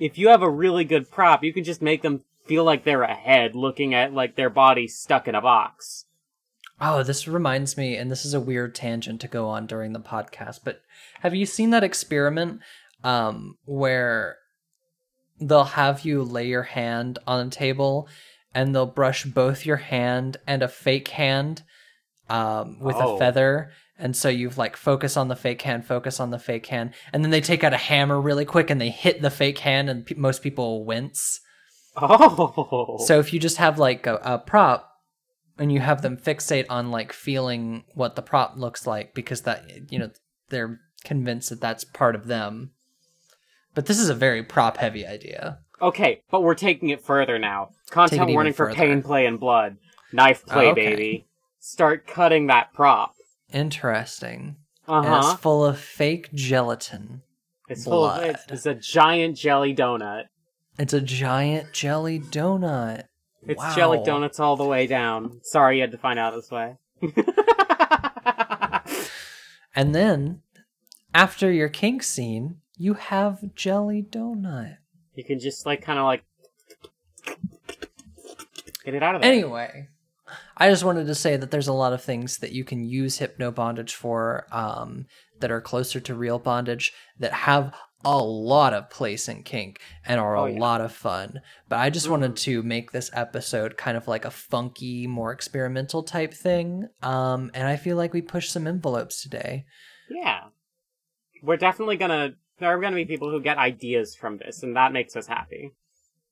[0.00, 3.02] if you have a really good prop, you can just make them feel like they're
[3.02, 6.06] a head looking at like their body stuck in a box.
[6.80, 10.00] Oh, this reminds me, and this is a weird tangent to go on during the
[10.00, 10.80] podcast, but
[11.20, 12.60] Have you seen that experiment
[13.02, 14.38] um, where
[15.40, 18.08] they'll have you lay your hand on a table
[18.54, 21.62] and they'll brush both your hand and a fake hand
[22.28, 23.16] um, with Oh.
[23.16, 23.70] a feather?
[24.00, 27.24] And so you've like focus on the fake hand, focus on the fake hand, and
[27.24, 30.06] then they take out a hammer really quick and they hit the fake hand, and
[30.06, 31.40] pe- most people wince.
[31.96, 32.98] Oh.
[33.06, 34.88] So if you just have like a, a prop
[35.58, 39.64] and you have them fixate on like feeling what the prop looks like because that
[39.90, 40.10] you know
[40.50, 42.70] they're convinced that that's part of them.
[43.74, 45.58] But this is a very prop heavy idea.
[45.80, 47.70] Okay, but we're taking it further now.
[47.90, 49.76] Content warning for pain, play, and blood.
[50.12, 50.88] Knife play, Okay.
[50.90, 51.26] baby.
[51.60, 53.14] Start cutting that prop.
[53.52, 54.56] Interesting.
[54.88, 55.36] Uh And it's huh.
[55.36, 57.22] full of fake gelatin.
[57.68, 58.30] It's full of blood.
[58.30, 60.24] it's, it's a giant jelly donut.
[60.78, 63.04] It's a giant jelly donut.
[63.46, 63.74] It's Wow.
[63.76, 65.40] jelly donuts all the way down.
[65.42, 66.76] Sorry you had to find out this way.
[69.74, 70.42] And then
[71.14, 74.76] after your kink scene, you have jelly donut.
[75.14, 76.22] you can just like kind of like
[78.84, 79.30] get it out of there.
[79.32, 79.88] Anyway,
[80.56, 83.18] I just wanted to say that there's a lot of things that you can use
[83.18, 85.06] hypno bondage for um,
[85.40, 90.20] that are closer to real bondage that have a lot of place in kink and
[90.20, 90.60] are Oh, a yeah.
[90.60, 91.40] lot of fun.
[91.68, 96.04] But I just wanted to make this episode kind of like a funky, more experimental
[96.04, 96.88] type thing.
[97.02, 99.64] Um, and I feel like we pushed some envelopes today.
[100.08, 100.42] Yeah.
[101.42, 104.92] We're definitely gonna there are gonna be people who get ideas from this, and that
[104.92, 105.72] makes us happy.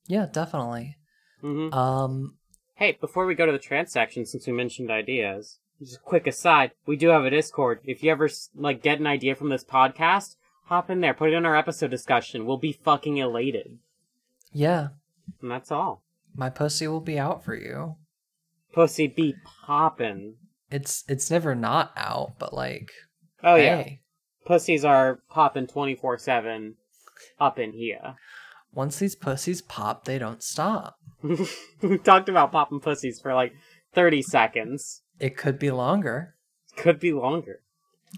[0.07, 0.97] Yeah, definitely.
[1.43, 1.73] Mm-hmm.
[1.73, 2.37] Um,
[2.75, 6.27] Hey, before we go to the trance section, since we mentioned ideas, just a quick
[6.27, 7.79] aside, we do have a Discord.
[7.83, 10.35] If you ever like get an idea from this podcast,
[10.65, 12.45] hop in there, put it in our episode discussion.
[12.45, 13.79] We'll be fucking elated,
[14.53, 14.89] yeah,
[15.41, 16.03] and that's all.
[16.35, 17.95] my pussy will be out for you.
[18.73, 19.35] Pussy be
[19.65, 20.35] poppin'.
[20.69, 22.91] It's it's never not out, but like,
[23.43, 24.01] Oh yeah, hey,
[24.47, 26.75] pussies are popping twenty four seven
[27.39, 28.15] up in here.
[28.73, 30.97] once these pussies pop, they don't stop.
[31.81, 33.53] we talked about popping pussies for like
[33.93, 35.01] thirty seconds.
[35.19, 36.35] It could be longer,
[36.77, 37.61] Could be longer.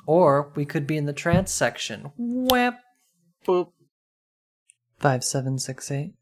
[0.06, 2.12] or we could be in the trance section.
[2.18, 2.80] Whap.
[3.48, 3.72] Boop.
[5.00, 6.14] Five seven six eight.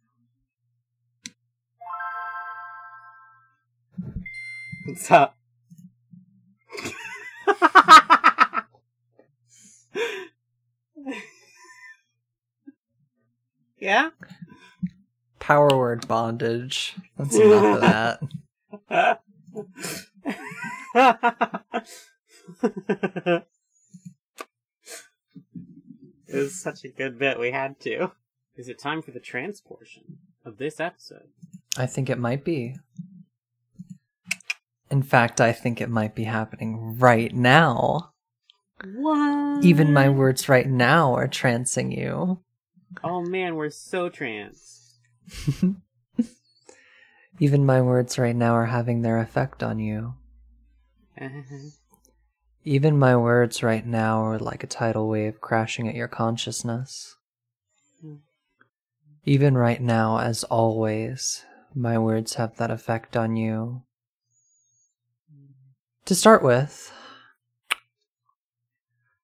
[4.86, 5.36] What's up?
[13.80, 14.10] yeah?
[15.40, 16.96] Power word bondage.
[17.18, 17.82] That's enough of
[18.90, 18.90] that.
[26.28, 28.12] it was such a good bit, we had to.
[28.56, 31.30] Is it time for the trance portion of this episode?
[31.78, 32.76] I think it might be.
[34.90, 38.14] In fact, I think it might be happening right now.
[38.84, 39.64] What?
[39.64, 42.40] Even my words right now are trancing you.
[43.04, 44.98] Oh man, we're so trans.
[47.40, 50.16] Even my words right now are having their effect on you.
[52.64, 57.16] Even my words right now are like a tidal wave crashing at your consciousness.
[59.24, 61.46] Even right now, as always,
[61.76, 63.84] my words have that effect on you.
[66.06, 66.94] To start with,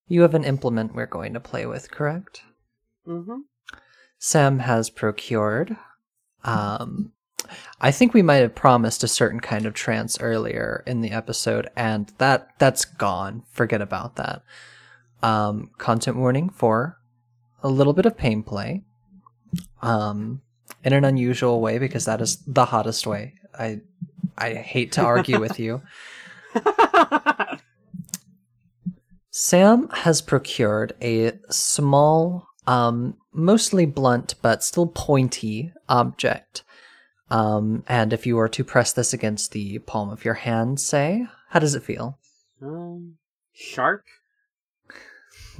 [0.07, 2.43] you have an implement we're going to play with, correct?
[3.07, 3.39] mm-hmm.
[4.25, 5.75] Sam has procured.
[6.45, 7.11] Um,
[7.81, 11.69] I think we might have promised a certain kind of trance earlier in the episode,
[11.75, 13.43] and that that's gone.
[13.51, 14.41] Forget about that.
[15.21, 16.97] Um, content warning for
[17.61, 18.83] a little bit of pain play,
[19.81, 20.41] um,
[20.85, 23.33] in an unusual way because that is the hottest way.
[23.59, 23.81] I
[24.37, 25.81] I hate to argue with you.
[29.31, 36.63] Sam has procured a small, um, mostly blunt but still pointy object.
[37.29, 41.25] Um, and if you were to press this against the palm of your hand, say,
[41.49, 42.19] how does it feel?
[42.61, 43.15] um,
[43.53, 44.03] sharp?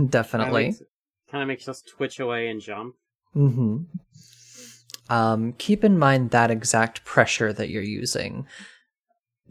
[0.10, 0.76] Definitely.
[1.32, 2.96] Kind of makes us twitch away and jump.
[3.34, 3.84] hmm
[5.10, 8.46] Um, keep in mind that exact pressure that you're using.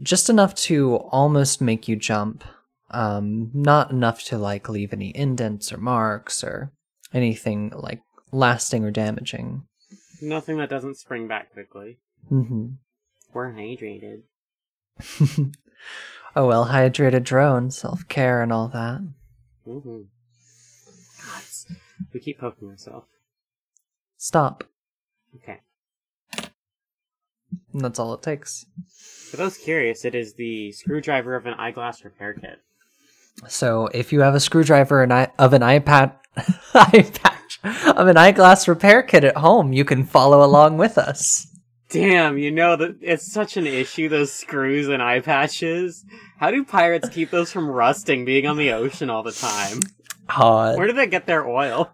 [0.01, 2.43] Just enough to almost make you jump.
[2.91, 6.71] Um, not enough to like leave any indents or marks or
[7.13, 8.01] anything like
[8.33, 9.63] lasting or damaging.
[10.21, 11.99] Nothing that doesn't spring back quickly.
[12.29, 12.67] hmm
[13.33, 14.23] We're hydrated.
[16.35, 19.01] oh well hydrated drone, self care, and all that.
[19.67, 20.01] Mm-hmm.
[21.25, 21.43] God,
[22.13, 23.07] we keep poking ourselves.
[24.17, 24.63] Stop.
[25.35, 25.59] Okay.
[27.73, 28.65] And that's all it takes.
[29.31, 32.59] For those curious, it is the screwdriver of an eyeglass repair kit.
[33.47, 36.13] So if you have a screwdriver and I of an iPad
[36.73, 37.11] eye
[37.85, 41.47] of an eyeglass repair kit at home, you can follow along with us.
[41.89, 44.09] Damn, you know that it's such an issue.
[44.09, 46.03] Those screws and eye patches.
[46.39, 49.79] How do pirates keep those from rusting, being on the ocean all the time?
[50.27, 51.91] Uh, Where do they get their oil?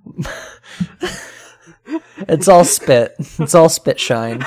[2.17, 3.15] it's all spit.
[3.39, 4.45] It's all spit shine.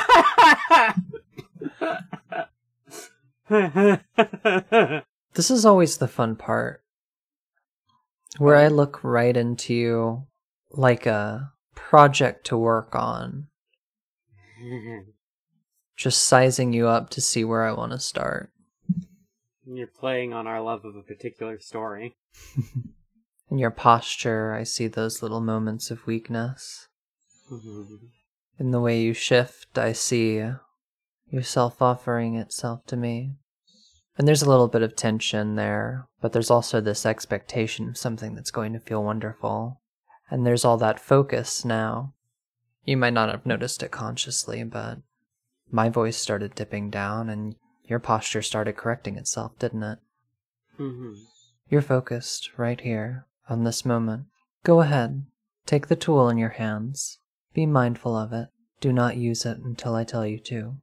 [5.34, 6.82] This is always the fun part.
[8.38, 10.26] Where I look right into you
[10.72, 13.48] like a project to work on,
[15.96, 18.50] just sizing you up to see where I want to start.
[19.64, 22.16] You're playing on our love of a particular story.
[23.50, 26.88] In your posture, I see those little moments of weakness.
[28.58, 30.42] In the way you shift, I see
[31.28, 33.34] yourself offering itself to me.
[34.16, 38.34] And there's a little bit of tension there, but there's also this expectation of something
[38.34, 39.81] that's going to feel wonderful.
[40.32, 42.14] And there's all that focus now.
[42.86, 45.02] You might not have noticed it consciously, but
[45.70, 47.54] my voice started dipping down and
[47.84, 49.98] your posture started correcting itself, didn't it?
[50.78, 51.18] Mhm.
[51.68, 54.28] You're focused right here on this moment.
[54.64, 55.26] Go ahead,
[55.66, 57.18] take the tool in your hands.
[57.52, 58.48] Be mindful of it.
[58.80, 60.78] Do not use it until I tell you to.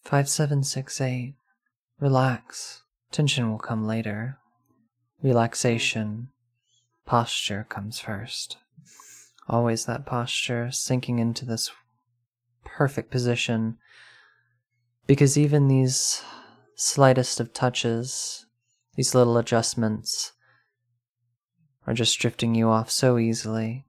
[0.00, 1.36] 5768.
[2.00, 2.82] Relax.
[3.12, 4.38] Tension will come later.
[5.20, 6.30] Relaxation.
[7.08, 8.58] Posture comes first.
[9.48, 11.70] Always that posture, sinking into this
[12.66, 13.78] perfect position.
[15.06, 16.22] Because even these
[16.74, 18.44] slightest of touches,
[18.94, 20.32] these little adjustments,
[21.86, 23.86] are just drifting you off so easily.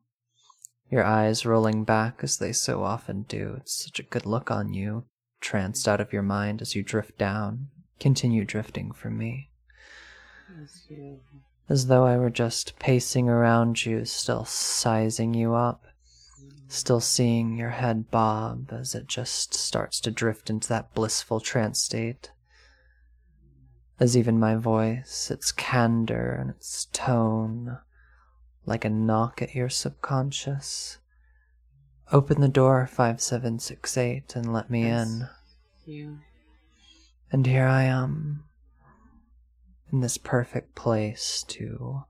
[0.89, 3.55] Your eyes rolling back as they so often do.
[3.57, 5.03] It's such a good look on you,
[5.41, 7.67] tranced out of your mind as you drift down.
[7.99, 9.49] Continue drifting from me.
[11.69, 15.85] As though I were just pacing around you, still sizing you up,
[16.67, 21.79] still seeing your head bob as it just starts to drift into that blissful trance
[21.79, 22.31] state.
[23.99, 27.77] As even my voice, its candor and its tone,
[28.65, 30.97] like a knock at your subconscious.
[32.11, 35.07] Open the door, 5768, and let me Yes.
[35.07, 35.29] in.
[35.85, 36.19] You.
[37.31, 38.45] And here I am,
[39.91, 42.03] in this perfect place to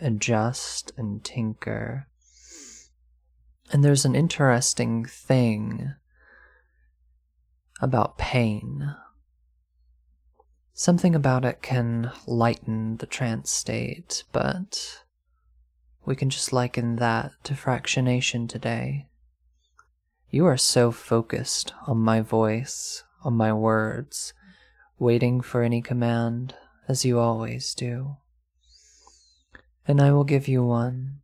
[0.00, 2.08] adjust and tinker.
[3.70, 5.94] And there's an interesting thing
[7.80, 8.94] about pain.
[10.72, 15.02] Something about it can lighten the trance state, but
[16.06, 19.08] we can just liken that to fractionation today.
[20.30, 24.32] You are so focused on my voice, on my words,
[24.98, 26.54] waiting for any command,
[26.88, 28.16] as you always do.
[29.86, 31.20] And I will give you one.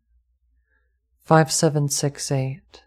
[1.25, 2.83] 5768.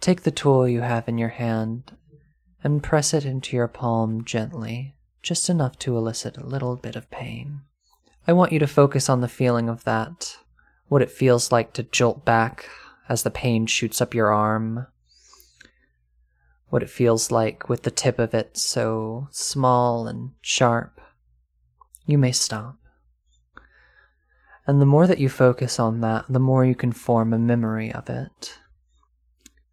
[0.00, 1.96] Take the tool you have in your hand
[2.62, 7.10] and press it into your palm gently, just enough to elicit a little bit of
[7.10, 7.62] pain.
[8.26, 10.36] I want you to focus on the feeling of that,
[10.88, 12.68] what it feels like to jolt back
[13.08, 14.86] as the pain shoots up your arm,
[16.68, 20.97] what it feels like with the tip of it so small and sharp.
[22.08, 22.78] You may stop.
[24.66, 27.92] And the more that you focus on that, the more you can form a memory
[27.92, 28.58] of it.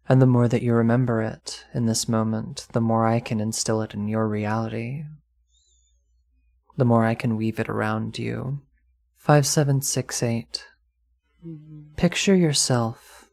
[0.06, 3.80] And the more that you remember it in this moment, the more I can instill
[3.80, 5.04] it in your reality.
[6.76, 8.60] The more I can weave it around you.
[9.16, 10.66] 5768.
[11.96, 13.30] Picture yourself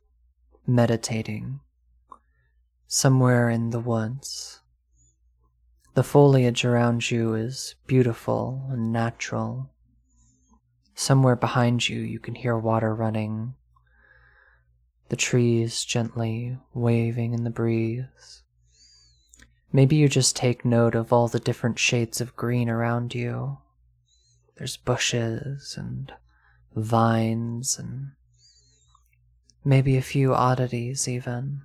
[0.66, 1.60] meditating
[2.88, 4.62] somewhere in the woods.
[5.96, 9.70] The foliage around you is beautiful and natural.
[10.96, 13.54] Somewhere behind you, you can hear water running,
[15.10, 18.42] the trees gently waving in the breeze.
[19.72, 23.60] Maybe you just take note of all the different shades of green around you.
[24.58, 26.12] There's bushes and
[26.76, 28.14] vines and
[29.64, 31.62] maybe a few oddities even.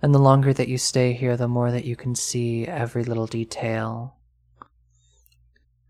[0.00, 3.26] And the longer that you stay here, the more that you can see every little
[3.26, 4.14] detail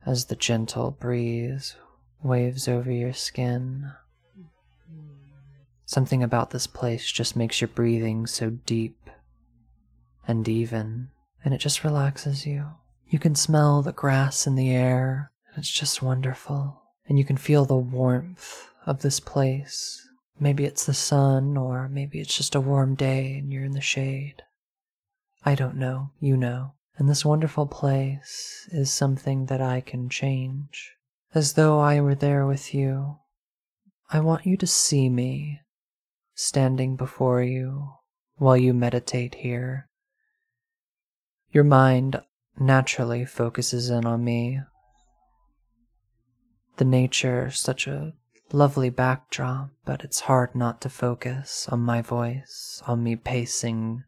[0.06, 1.76] as the gentle breeze
[2.22, 3.92] waves over your skin.
[5.84, 9.10] Something about this place just makes your breathing so deep
[10.26, 11.10] and even,
[11.44, 12.66] and it just relaxes you.
[13.08, 16.82] You can smell the grass in the air, and it's just wonderful.
[17.06, 20.07] And you can feel the warmth of this place.
[20.40, 23.80] Maybe it's the sun, or maybe it's just a warm day and you're in the
[23.80, 24.42] shade.
[25.44, 26.74] I don't know, you know.
[26.96, 30.92] And this wonderful place is something that I can change.
[31.34, 33.18] As though I were there with you,
[34.10, 35.60] I want you to see me
[36.34, 37.92] standing before you
[38.36, 39.88] while you meditate here.
[41.50, 42.22] Your mind
[42.58, 44.60] naturally focuses in on me.
[46.76, 48.12] The nature, such a
[48.52, 54.04] lovely backdrop, but it's hard not to focus on my voice, on me pacing.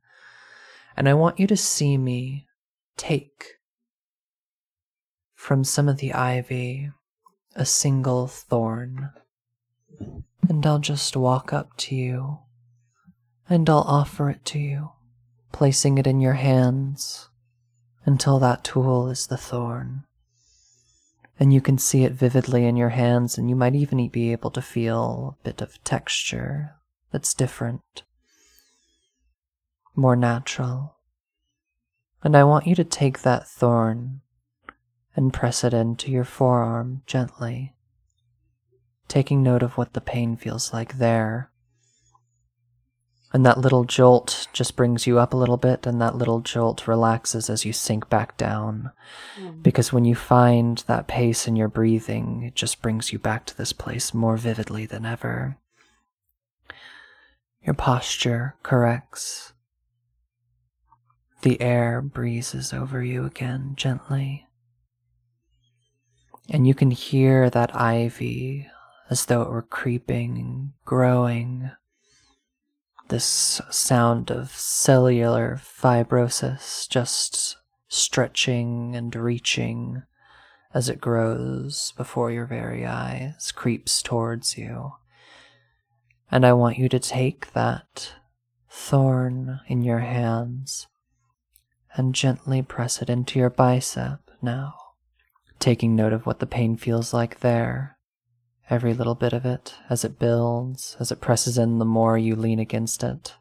[0.96, 2.46] And I want you to see me
[2.96, 3.54] take
[5.34, 6.90] from some of the ivy
[7.54, 9.10] a single thorn.
[10.48, 12.38] And I'll just walk up to you
[13.48, 14.90] and I'll offer it to you,
[15.52, 17.28] placing it in your hands
[18.04, 20.04] until that tool is the thorn.
[21.40, 24.50] And you can see it vividly in your hands, and you might even be able
[24.50, 26.76] to feel a bit of texture
[27.10, 28.02] that's different,
[29.96, 30.96] more natural.
[32.22, 34.20] And I want you to take that thorn
[35.16, 37.74] and press it into your forearm gently,
[39.08, 41.49] taking note of what the pain feels like there.
[43.32, 46.88] And that little jolt just brings you up a little bit, and that little jolt
[46.88, 48.90] relaxes as you sink back down.
[49.38, 49.62] Mm.
[49.62, 53.56] Because when you find that pace in your breathing, it just brings you back to
[53.56, 55.58] this place more vividly than ever.
[57.62, 59.52] Your posture corrects.
[61.42, 64.48] The air breezes over you again gently.
[66.48, 68.66] And you can hear that ivy
[69.08, 71.70] as though it were creeping growing
[73.10, 77.56] this sound of cellular fibrosis just
[77.88, 80.02] stretching and reaching
[80.72, 84.92] as it grows before your very eyes, creeps towards you.
[86.30, 88.14] And I want you to take that
[88.68, 90.86] thorn in your hands
[91.94, 94.74] and gently press it into your bicep now,
[95.58, 97.98] taking note of what the pain feels like there
[98.70, 102.36] every little bit of it as it builds, as it presses in, the more you
[102.36, 103.34] lean against it.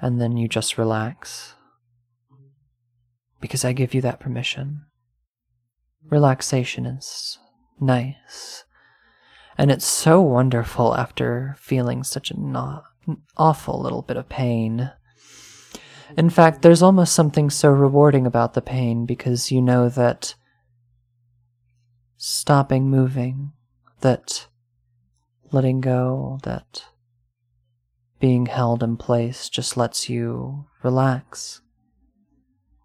[0.00, 1.54] And then you just relax.
[3.40, 4.86] Because I give you that permission.
[6.08, 7.38] Relaxation is
[7.80, 8.64] nice.
[9.58, 12.56] And it's so wonderful after feeling such an
[13.36, 14.92] awful little bit of pain.
[16.16, 20.34] In fact, there's almost something so rewarding about the pain because you know that
[22.28, 23.52] stopping moving,
[24.00, 24.48] that
[25.52, 26.86] letting go, that
[28.18, 31.60] being held in place just lets you relax.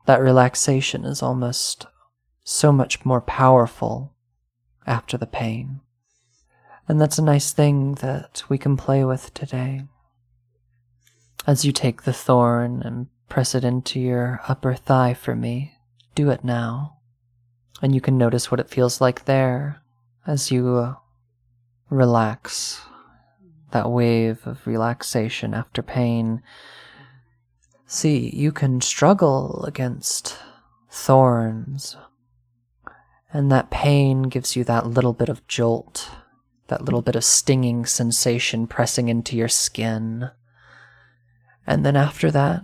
[0.06, 1.88] That relaxation is almost
[2.44, 4.14] so much more powerful
[4.86, 5.82] after the pain.
[6.88, 9.86] And that's a nice thing that we can play with today.
[11.48, 15.74] As you take the thorn and press it into your upper thigh for me,
[16.14, 17.01] do it now.
[17.82, 19.82] And you can notice what it feels like there
[20.26, 20.96] as you uh,
[21.90, 22.82] relax.
[23.72, 26.44] That wave of relaxation after pain.
[27.86, 30.38] See, you can struggle against
[30.90, 31.96] thorns,
[33.32, 36.12] and that pain gives you that little bit of jolt,
[36.68, 40.32] that little bit of stinging sensation pressing into your skin.
[41.66, 42.64] And then after that,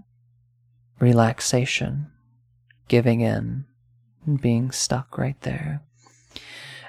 [1.00, 2.12] relaxation,
[2.90, 3.66] giving in
[4.28, 5.82] and being stuck right there.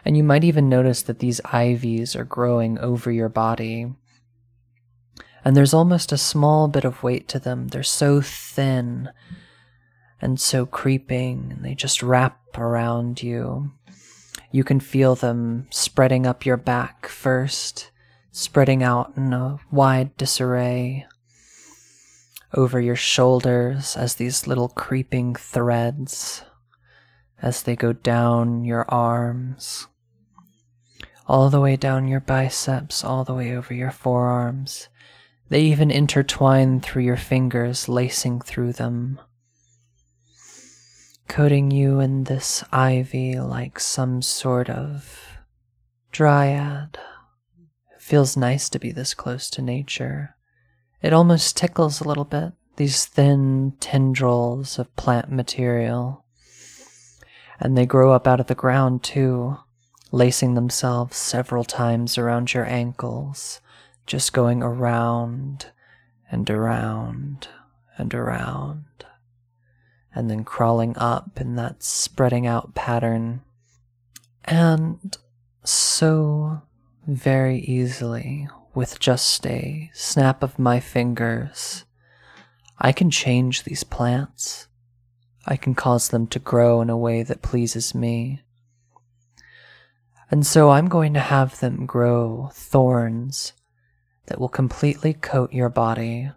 [0.05, 3.93] And you might even notice that these ivies are growing over your body.
[5.45, 7.69] And there's almost a small bit of weight to them.
[7.69, 9.11] They're so thin
[10.21, 13.73] and so creeping, and they just wrap around you.
[14.51, 17.91] You can feel them spreading up your back first,
[18.33, 21.07] spreading out in a wide disarray
[22.55, 26.43] over your shoulders as these little creeping threads
[27.41, 29.87] as they go down your arms,
[31.27, 34.89] all the way down your biceps, all the way over your forearms.
[35.49, 39.21] They even intertwine through your fingers, lacing through them,
[41.29, 45.39] coating you in this ivy like some sort of
[46.11, 46.99] dryad.
[47.95, 50.37] It feels nice to be this close to nature.
[51.01, 56.25] It almost tickles a little bit, these thin tendrils of plant material
[57.61, 59.59] and they grow up out of the ground too,
[60.13, 63.61] lacing themselves several times around your ankles,
[64.07, 65.67] just going around
[66.31, 67.49] and around
[67.97, 68.85] and around,
[70.15, 73.43] and then crawling up in that spreading out pattern.
[74.45, 75.17] And
[75.65, 76.63] so
[77.07, 81.85] very easily, with just a snap of my fingers,
[82.79, 84.68] I can change these plants
[85.51, 88.43] I can cause them to grow in a way that pleases me.
[90.31, 93.55] And so I'm going to have them grow thorns
[94.27, 96.31] that will completely coat your body.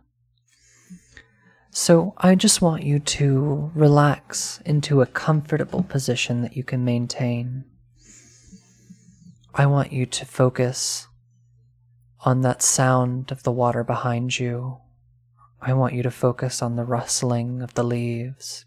[1.72, 7.66] So I just want you to relax into a comfortable position that you can maintain.
[9.54, 11.10] I want you to focus
[12.22, 14.78] on that sound of the water behind you.
[15.62, 18.66] I want you to focus on the rustling of the leaves,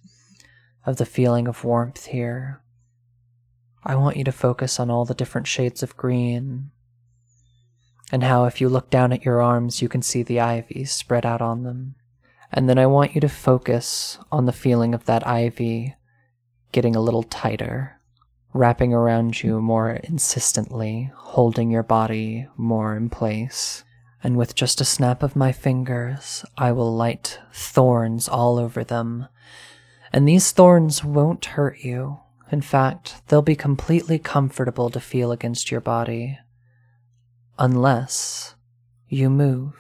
[0.87, 2.63] of the feeling of warmth here.
[3.85, 6.71] I want you to focus on all the different shades of green,
[8.11, 11.27] and how if you look down at your arms, you can see the ivy spread
[11.27, 11.95] out on them.
[12.53, 15.97] And then I want you to focus on the feeling of that ivy
[16.71, 18.01] getting a little tighter,
[18.53, 23.85] wrapping around you more insistently, holding your body more in place.
[24.23, 29.29] And with just a snap of my fingers, I will light thorns all over them.
[30.15, 32.21] And these thorns won't hurt you.
[32.53, 36.39] In fact, they'll be completely comfortable to feel against your body.
[37.59, 38.55] Unless
[39.09, 39.75] you move.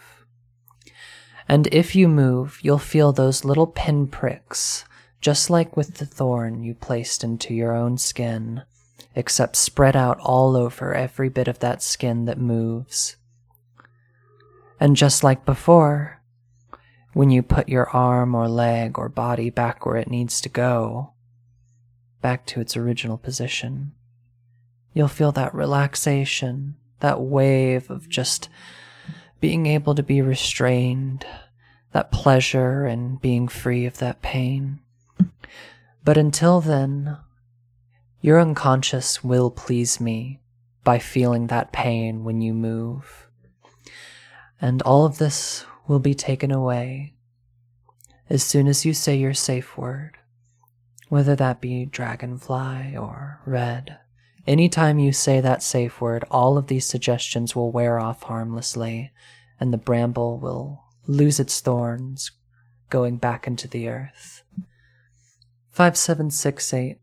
[1.47, 4.85] And if you move, you'll feel those little pinpricks,
[5.20, 8.62] just like with the thorn you placed into your own skin,
[9.14, 13.14] except spread out all over every bit of that skin that moves.
[14.80, 16.20] And just like before,
[17.15, 21.15] when you put your arm or leg or body back where it needs to go,
[22.21, 23.93] back to its original position,
[24.93, 28.49] you'll feel that relaxation, that wave of just
[29.41, 31.25] being able to be restrained,
[31.93, 34.81] that pleasure and being free of that pain.
[36.03, 37.19] But until then,
[38.21, 40.41] your unconscious will please me
[40.83, 43.29] by feeling that pain when you move.
[44.61, 47.14] And all of this will be taken away
[48.30, 50.16] as soon as you say your safe word,
[51.09, 53.99] whether that be dragonfly or red.
[54.47, 59.12] Anytime you say that safe word, all of these suggestions will wear off harmlessly,
[59.59, 62.30] and the bramble will lose its thorns,
[62.91, 64.43] going back into the earth.
[65.70, 66.99] 5768.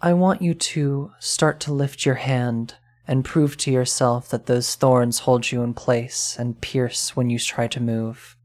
[0.00, 2.76] I want you to start to lift your hand
[3.08, 7.38] and prove to yourself that those thorns hold you in place and pierce when you
[7.38, 8.36] try to move.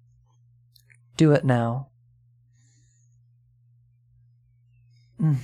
[1.18, 1.89] Do it now.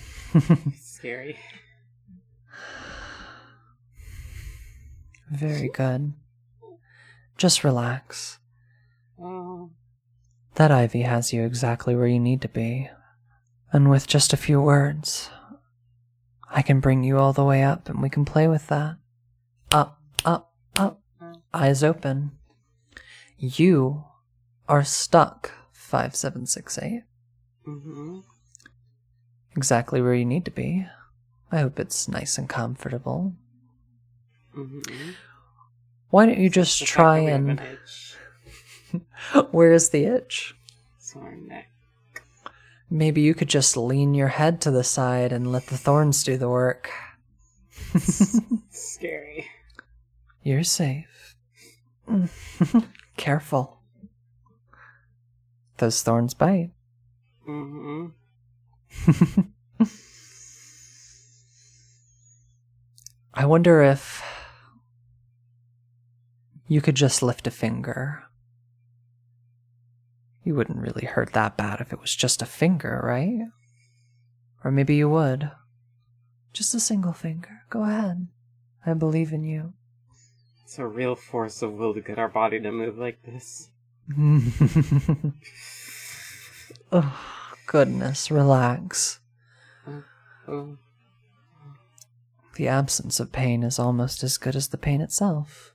[0.79, 1.37] Scary.
[5.29, 6.13] Very good.
[7.37, 8.39] Just relax.
[9.21, 9.71] Oh.
[10.55, 12.89] That ivy has you exactly where you need to be.
[13.71, 15.29] And with just a few words,
[16.49, 18.95] I can bring you all the way up and we can play with that.
[21.53, 22.31] Eyes open.
[23.37, 24.03] You
[24.67, 27.03] are stuck, 5768.
[27.67, 28.19] Mm-hmm.
[29.55, 30.85] Exactly where you need to be.
[31.51, 33.33] I hope it's nice and comfortable.
[34.55, 35.11] Mm-hmm.
[36.09, 37.61] Why don't you just try that we have and.
[38.93, 39.47] an.
[39.51, 40.55] Where is the itch?
[40.97, 41.69] It's our neck.
[42.89, 46.37] Maybe you could just lean your head to the side and let the thorns do
[46.37, 46.89] the work.
[48.71, 49.47] Scary.
[50.41, 51.08] You're safe.
[53.17, 53.79] Careful.
[55.77, 56.71] Those thorns bite.
[57.47, 58.07] Mm-hmm.
[63.33, 64.23] I wonder if
[66.67, 68.23] you could just lift a finger.
[70.43, 73.47] You wouldn't really hurt that bad if it was just a finger, right?
[74.63, 75.51] Or maybe you would.
[76.53, 77.61] Just a single finger.
[77.69, 78.27] Go ahead.
[78.85, 79.73] I believe in you.
[80.69, 83.71] It's a real force of will to get our body to move like this.
[86.91, 87.19] oh,
[87.65, 89.19] goodness, relax.
[90.47, 90.77] Oh.
[92.53, 95.73] The absence of pain is almost as good as the pain itself.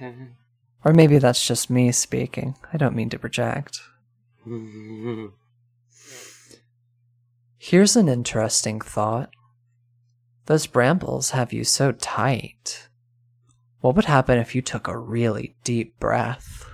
[0.84, 2.56] Or maybe that's just me speaking.
[2.72, 3.78] I don't mean to project.
[7.58, 9.30] Here's an interesting thought.
[10.46, 12.88] Those brambles have you so tight.
[13.82, 16.64] What would happen if you took a really deep breath?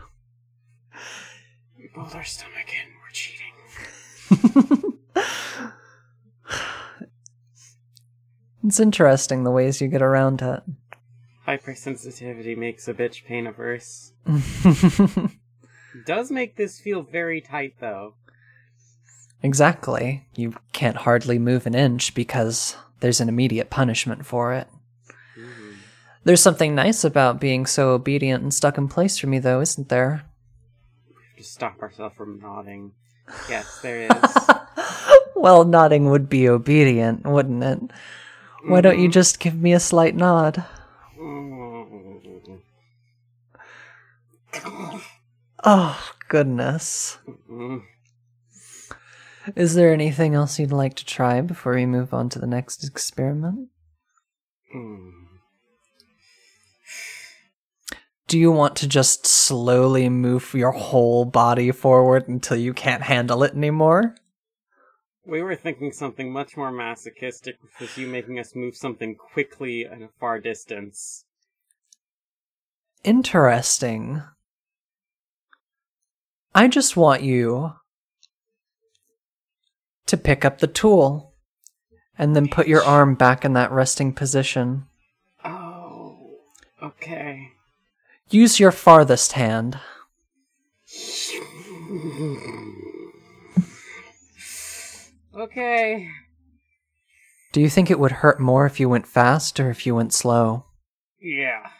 [1.76, 2.92] we pulled our stomach in.
[3.02, 4.94] We're cheating.
[8.64, 10.62] It's interesting the ways you get around it.
[11.46, 14.12] Hypersensitivity makes a bitch pain averse.
[16.04, 18.14] Does make this feel very tight though.
[19.42, 20.26] exactly.
[20.34, 24.68] You can't hardly move an inch because there's an immediate punishment for it.
[26.24, 29.88] There's something nice about being so obedient and stuck in place for me, though, isn't
[29.88, 30.24] there?
[31.08, 32.92] We have to stop ourselves from nodding.
[33.48, 34.48] Yes, there is.
[35.36, 37.80] well, nodding would be obedient, wouldn't it?
[38.66, 40.64] Why don't you just give me a slight nod?
[41.18, 42.60] Mm.
[45.64, 47.18] Oh, goodness.
[47.50, 47.82] Mm.
[49.56, 52.84] Is there anything else you'd like to try before we move on to the next
[52.84, 53.68] experiment?
[54.74, 55.17] Mm.
[58.28, 63.42] Do you want to just slowly move your whole body forward until you can't handle
[63.42, 64.16] it anymore?
[65.24, 69.86] We were thinking something much more masochistic, which was you making us move something quickly
[69.86, 71.24] at a far distance.
[73.02, 74.22] Interesting.
[76.54, 77.72] I just want you
[80.04, 81.32] to pick up the tool
[82.18, 84.86] and then put your arm back in that resting position.
[85.42, 86.40] Oh,
[86.82, 87.52] okay.
[88.30, 89.78] Use your farthest hand.
[95.34, 96.08] okay.
[97.52, 100.12] Do you think it would hurt more if you went fast or if you went
[100.12, 100.66] slow?
[101.20, 101.70] Yeah.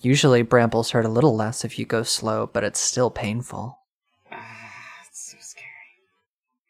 [0.00, 3.80] Usually, brambles hurt a little less if you go slow, but it's still painful.
[4.30, 4.72] Ah,
[5.08, 5.66] it's so scary.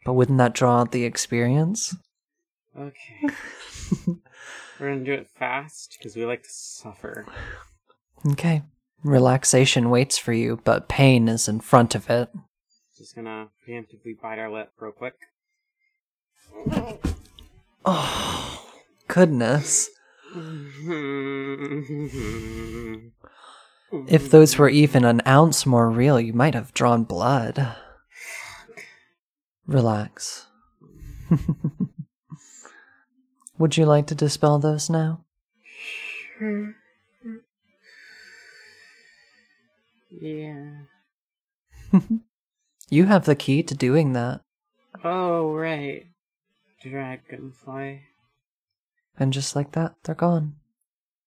[0.07, 1.95] But wouldn't that draw out the experience?
[2.77, 3.21] Okay.
[4.81, 7.27] We're gonna do it fast because we like to suffer.
[8.27, 8.63] Okay.
[9.05, 12.31] Relaxation waits for you, but pain is in front of it.
[12.97, 15.15] Just gonna preemptively bite our lip real quick.
[17.85, 18.65] Oh,
[19.09, 19.89] goodness.
[24.09, 27.77] If those were even an ounce more real, you might have drawn blood.
[29.67, 30.47] Relax.
[33.59, 35.25] Would you like to dispel those now?
[40.21, 40.81] Yeah.
[42.91, 44.41] You have the key to doing that.
[45.05, 46.07] Oh, right.
[46.83, 48.03] Dragonfly.
[49.19, 50.55] And just like that, they're gone.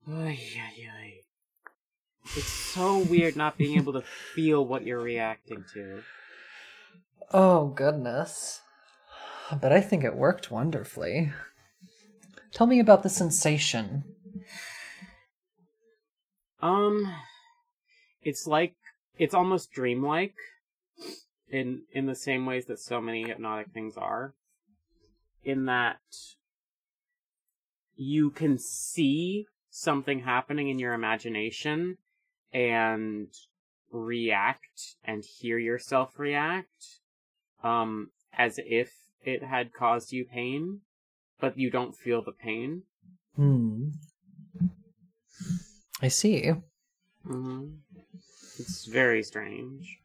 [0.07, 1.13] Ay, ay, ay.
[2.35, 4.01] It's so weird not being able to
[4.35, 6.01] feel what you're reacting to.
[7.31, 8.61] Oh, goodness.
[9.61, 11.31] But I think it worked wonderfully.
[12.53, 14.03] Tell me about the sensation.
[16.61, 17.13] Um,
[18.23, 18.75] it's like
[19.21, 20.33] it's almost dreamlike
[21.47, 24.33] in in the same ways that so many hypnotic things are.
[25.43, 25.99] In that
[27.95, 31.97] you can see something happening in your imagination
[32.51, 33.27] and
[33.91, 36.99] react and hear yourself react
[37.63, 38.91] um as if
[39.23, 40.79] it had caused you pain
[41.39, 42.83] but you don't feel the pain
[43.35, 43.89] Hmm.
[46.01, 46.51] I see.
[47.23, 47.67] hmm
[48.59, 49.97] it's very strange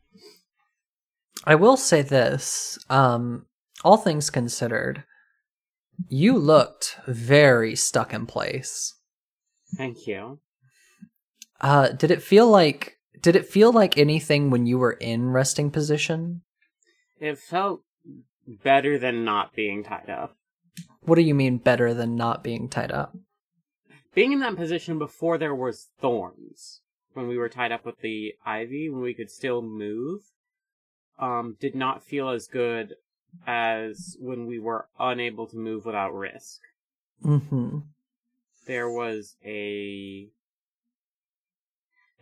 [1.44, 2.76] I will say this.
[2.90, 3.46] Um,
[3.84, 5.04] all things considered,
[6.08, 8.94] you looked very stuck in place.
[9.76, 10.40] thank you
[11.60, 15.70] Uh, did it feel like did it feel like anything when you were in resting
[15.70, 16.42] position?
[17.18, 17.82] It felt
[18.46, 20.36] better than not being tied up.
[21.00, 23.16] What do you mean better than not being tied up?
[24.14, 26.80] Being in that position before there was thorns,
[27.16, 30.20] when we were tied up with the ivy, when we could still move,
[31.18, 32.94] um, did not feel as good
[33.46, 36.60] as when we were unable to move without risk.
[37.24, 37.78] Mm-hmm.
[38.66, 40.28] There was a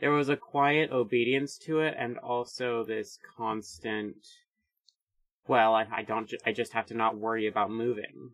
[0.01, 4.17] there was a quiet obedience to it, and also this constant.
[5.49, 6.29] Well, I, I don't.
[6.29, 8.31] Ju- I just have to not worry about moving.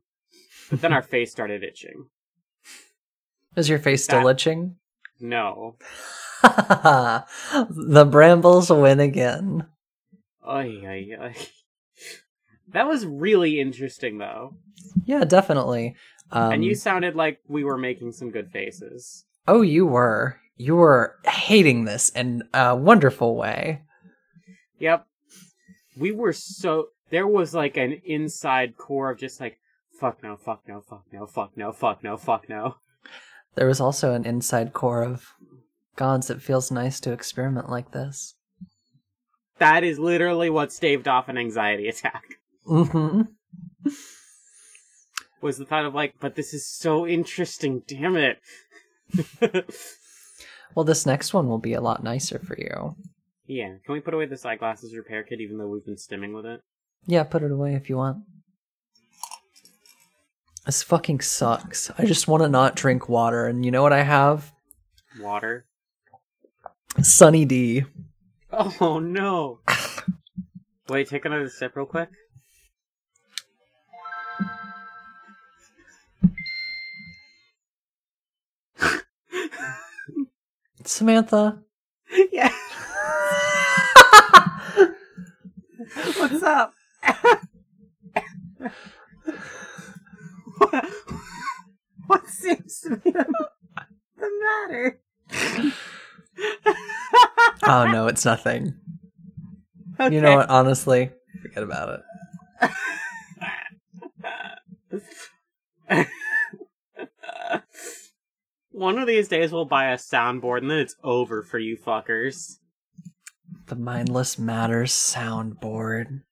[0.69, 2.09] But then our face started itching.
[3.57, 4.77] Is your face still That- itching?
[5.21, 5.77] No.
[6.43, 9.66] the brambles win again.
[10.47, 11.35] Ay, ay, ay.
[12.68, 14.55] That was really interesting, though.
[15.05, 15.97] Yeah, definitely.
[16.33, 19.25] Um, and you sounded like we were making some good faces.
[19.49, 20.39] oh, you were.
[20.57, 23.83] You were hating this in a wonderful way.
[24.79, 25.07] Yep.
[25.97, 26.89] We were so.
[27.11, 29.59] There was like an inside core of just like,
[29.99, 32.77] fuck no, fuck no, fuck no, fuck no, fuck no, fuck no.
[33.55, 35.34] There was also an inside core of
[35.96, 36.30] gods.
[36.30, 38.34] It feels nice to experiment like this.
[39.59, 42.38] That is literally what staved off an anxiety attack.
[42.66, 43.22] Mm-hmm.
[45.42, 48.38] Was the thought of like, but this is so interesting, damn it.
[50.74, 52.94] Well, this next one will be a lot nicer for you.
[53.46, 56.46] yeah, can we put away this eyeglasses repair kit even though we've been stimming with
[56.46, 56.61] it?
[57.07, 58.18] Yeah, put it away if you want.
[60.67, 61.91] This fucking sucks.
[61.97, 64.53] I just want to not drink water, and you know what I have?
[65.19, 65.65] Water.
[67.03, 67.85] Sunny D.
[68.53, 69.61] Oh no.
[70.89, 72.09] Wait, take another sip real quick.
[80.85, 81.59] Samantha.
[82.33, 82.51] yeah.
[86.17, 86.73] What's up?
[90.61, 90.85] what,
[92.07, 93.27] what seems to be the,
[94.19, 94.31] the
[94.69, 95.01] matter?
[97.65, 98.75] oh no, it's nothing.
[99.99, 100.15] Okay.
[100.15, 100.49] You know what?
[100.49, 101.11] Honestly,
[101.43, 102.01] forget about it.
[108.71, 112.59] One of these days we'll buy a soundboard and then it's over for you fuckers.
[113.67, 116.23] The mindless matters soundboard.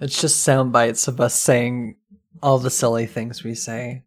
[0.00, 1.96] It's just sound bites of us saying
[2.42, 4.02] all the silly things we say.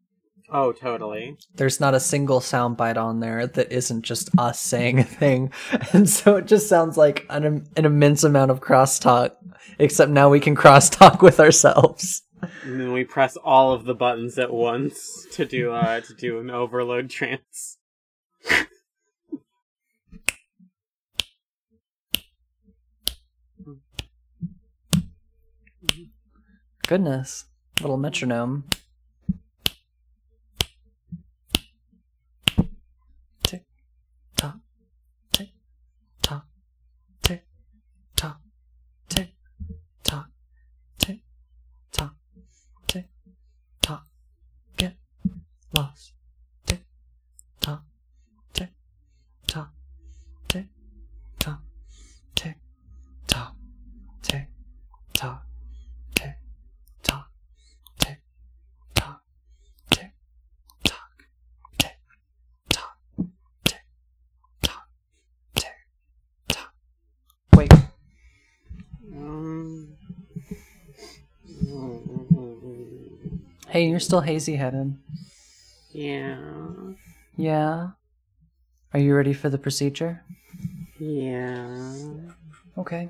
[0.50, 1.38] oh, totally.
[1.56, 5.52] There's not a single soundbite on there that isn't just us saying a thing,
[5.94, 9.32] and so it just sounds like an, an immense amount of crosstalk.
[9.80, 12.24] Except now we can crosstalk with ourselves.
[12.64, 16.40] And then we press all of the buttons at once to do uh to do
[16.40, 17.78] an overload trance.
[26.88, 27.46] Goodness,
[27.82, 28.64] little metronome.
[73.72, 74.98] Hey, you're still hazy headed.
[75.94, 76.38] yeah.
[77.38, 77.88] Yeah.
[78.94, 80.24] Are you ready for the procedure?
[81.00, 81.96] Yeah.
[82.78, 83.10] Okay.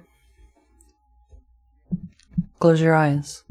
[2.59, 3.43] Close your eyes.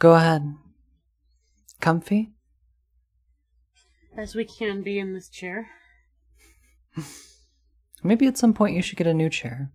[0.00, 0.54] Go ahead.
[1.80, 2.32] Comfy?
[4.16, 5.68] As we can be in this chair.
[8.02, 9.70] Maybe at some point you should get a new chair.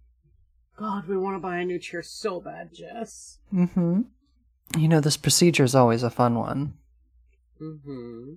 [0.78, 3.39] God, we want to buy a new chair so bad, Jess.
[3.53, 4.01] Mm-hmm.
[4.78, 6.74] You know, this procedure is always a fun one.
[7.61, 8.34] Mm-hmm.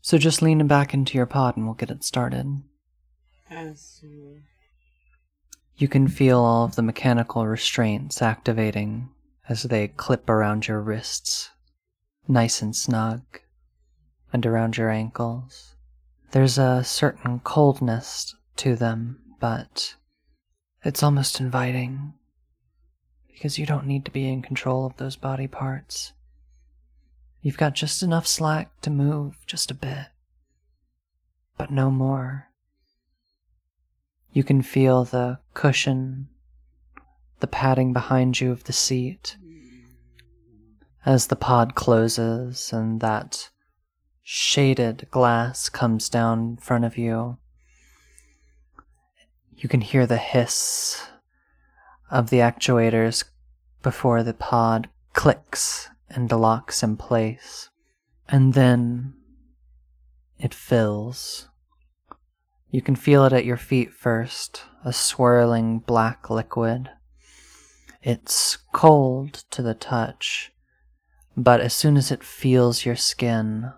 [0.00, 2.62] So just lean back into your pod and we'll get it started.
[3.50, 4.40] As uh,
[5.76, 9.08] You can feel all of the mechanical restraints activating
[9.48, 11.50] as they clip around your wrists,
[12.28, 13.22] nice and snug,
[14.32, 15.74] and around your ankles.
[16.32, 19.94] There's a certain coldness to them, but
[20.84, 22.14] it's almost inviting
[23.34, 26.12] because you don't need to be in control of those body parts.
[27.42, 30.06] You've got just enough slack to move just a bit,
[31.58, 32.48] but no more.
[34.32, 36.28] You can feel the cushion,
[37.40, 39.36] the padding behind you of the seat
[41.04, 43.50] as the pod closes and that
[44.22, 47.36] shaded glass comes down in front of you.
[49.56, 51.06] You can hear the hiss
[52.10, 53.24] of the actuators
[53.82, 57.70] before the pod clicks and locks in place.
[58.28, 59.14] And then
[60.38, 61.48] it fills.
[62.70, 66.90] You can feel it at your feet first, a swirling black liquid.
[68.02, 70.52] It's cold to the touch,
[71.36, 73.72] but as soon as it feels your skin,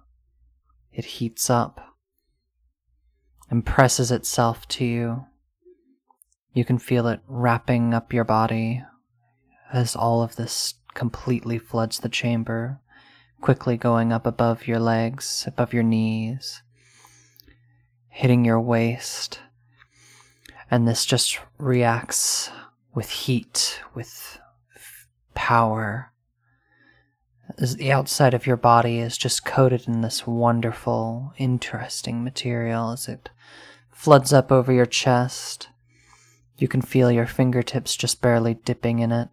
[0.92, 1.80] it heats up
[3.50, 5.26] and presses itself to you.
[6.56, 8.82] You can feel it wrapping up your body
[9.70, 12.80] as all of this completely floods the chamber,
[13.42, 16.62] quickly going up above your legs, above your knees,
[18.08, 19.40] hitting your waist.
[20.70, 22.50] And this just reacts
[22.94, 24.38] with heat, with
[25.34, 26.10] power.
[27.58, 33.08] As the outside of your body is just coated in this wonderful, interesting material as
[33.08, 33.28] it
[33.92, 35.68] floods up over your chest.
[36.58, 39.28] You can feel your fingertips just barely dipping in it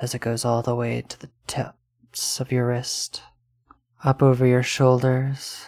[0.00, 3.22] as it goes all the way to the tips of your wrist,
[4.04, 5.66] up over your shoulders.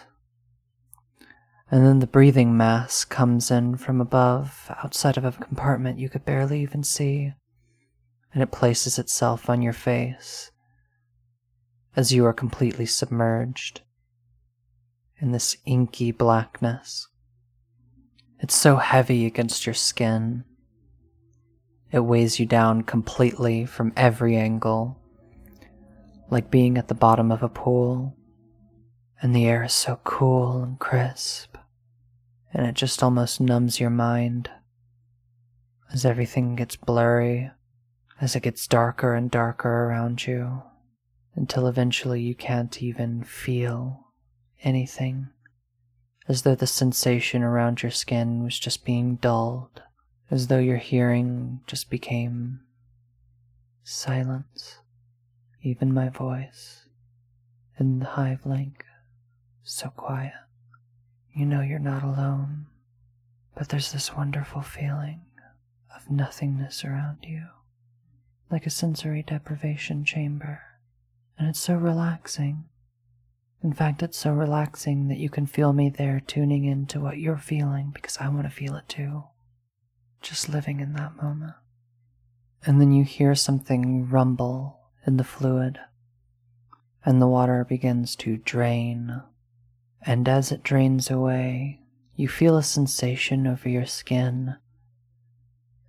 [1.71, 6.25] And then the breathing mask comes in from above, outside of a compartment you could
[6.25, 7.33] barely even see,
[8.33, 10.51] and it places itself on your face
[11.95, 13.81] as you are completely submerged
[15.19, 17.07] in this inky blackness.
[18.39, 20.45] It's so heavy against your skin,
[21.91, 24.97] It weighs you down completely from every angle,
[26.29, 28.15] like being at the bottom of a pool,
[29.21, 31.57] and the air is so cool and crisp,
[32.53, 34.51] and it just almost numbs your mind
[35.91, 37.49] as everything gets blurry,
[38.21, 40.61] as it gets darker and darker around you,
[41.35, 44.05] until eventually you can't even feel
[44.61, 45.29] anything,
[46.27, 49.81] as though the sensation around your skin was just being dulled,
[50.31, 52.59] as though your hearing just became
[53.83, 54.79] silence,
[55.63, 56.85] even my voice
[57.79, 58.85] in the hive link,
[59.63, 60.33] so quiet.
[61.33, 62.67] You know you're not alone,
[63.55, 65.21] but there's this wonderful feeling
[65.95, 67.47] of nothingness around you,
[68.51, 70.61] like a sensory deprivation chamber,
[71.37, 72.65] and it's so relaxing.
[73.63, 77.37] In fact, it's so relaxing that you can feel me there tuning into what you're
[77.37, 79.23] feeling because I want to feel it too.
[80.21, 81.53] Just living in that moment.
[82.65, 85.79] And then you hear something rumble in the fluid,
[87.05, 89.21] and the water begins to drain.
[90.01, 91.81] And as it drains away,
[92.15, 94.55] you feel a sensation over your skin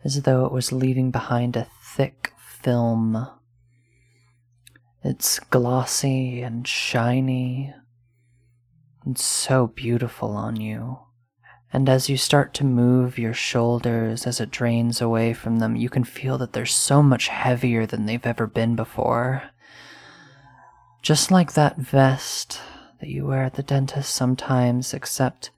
[0.04, 3.26] as though it was leaving behind a thick film.
[5.02, 7.74] It's glossy and shiny
[9.04, 11.00] and so beautiful on you.
[11.72, 15.88] And as you start to move your shoulders as it drains away from them, you
[15.88, 19.44] can feel that they're so much heavier than they've ever been before.
[21.00, 22.60] Just like that vest
[23.00, 25.50] that you wear at the dentist sometimes, except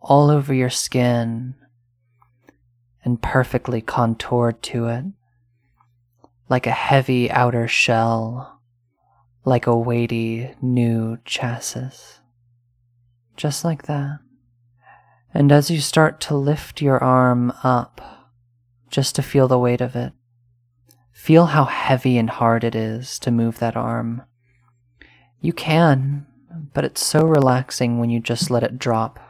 [0.00, 1.54] all over your skin
[3.02, 5.04] and perfectly contoured to it,
[6.50, 8.60] like a heavy outer shell,
[9.44, 12.20] like a weighty new chassis.
[13.36, 14.18] Just like that.
[15.36, 18.00] And as you start to lift your arm up,
[18.88, 20.14] just to feel the weight of it,
[21.12, 24.22] feel how heavy and hard it is to move that arm.
[25.42, 26.26] You can,
[26.72, 29.20] but it's so relaxing when you just let it drop.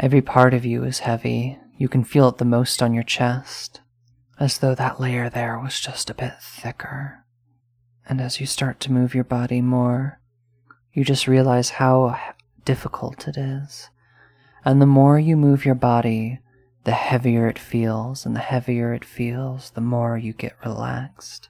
[0.00, 3.82] Every part of you is heavy, you can feel it the most on your chest,
[4.40, 7.24] as though that layer there was just a bit thicker.
[8.08, 10.20] And as you start to move your body more,
[10.92, 12.18] you just realize how
[12.64, 13.88] difficult it is.
[14.64, 16.40] And the more you move your body,
[16.84, 21.48] the heavier it feels, and the heavier it feels, the more you get relaxed.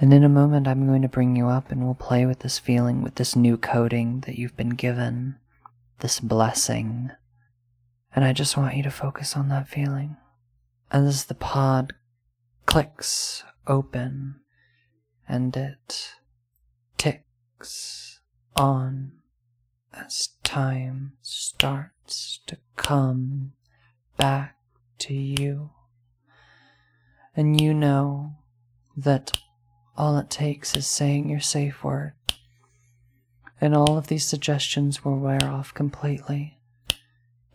[0.00, 2.58] And in a moment, I'm going to bring you up and we'll play with this
[2.58, 5.36] feeling, with this new coding that you've been given,
[5.98, 7.10] this blessing
[8.14, 10.16] and I just want you to focus on that feeling.
[10.90, 11.92] As the pod
[12.66, 14.40] clicks open
[15.28, 16.14] and it
[16.98, 18.20] ticks
[18.56, 19.12] on
[19.92, 21.99] as time starts
[22.46, 23.52] to come
[24.16, 24.56] back
[24.98, 25.70] to you.
[27.36, 28.36] And you know
[28.96, 29.38] that
[29.96, 32.12] all it takes is saying your safe word.
[33.60, 36.58] And all of these suggestions will wear off completely.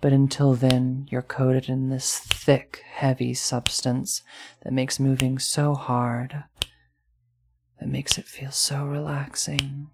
[0.02, 4.22] But until then, you're coated in this thick, heavy substance
[4.64, 6.44] that makes moving so hard,
[7.80, 9.90] that makes it feel so relaxing,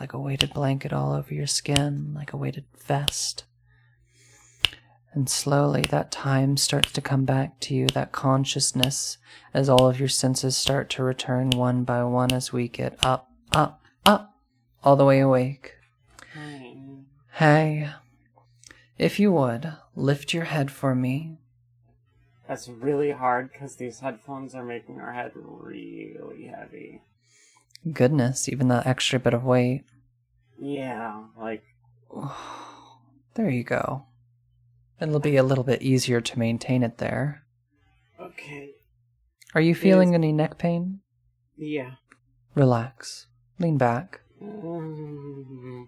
[0.00, 3.44] like a weighted blanket all over your skin, like a weighted vest.
[5.16, 9.16] And slowly that time starts to come back to you, that consciousness,
[9.54, 13.30] as all of your senses start to return one by one as we get up,
[13.50, 14.34] up, up,
[14.84, 15.72] all the way awake.
[17.32, 17.88] Hey.
[18.98, 21.38] If you would, lift your head for me.
[22.46, 27.00] That's really hard because these headphones are making our head really heavy.
[27.90, 29.84] Goodness, even that extra bit of weight.
[30.60, 31.64] Yeah, like.
[33.34, 34.04] there you go.
[35.00, 37.44] It'll be a little bit easier to maintain it there.
[38.20, 38.70] Okay.
[39.54, 41.00] Are you feeling any neck pain?
[41.56, 41.92] Yeah.
[42.54, 43.26] Relax.
[43.58, 44.20] Lean back.
[44.42, 45.84] Mm-hmm.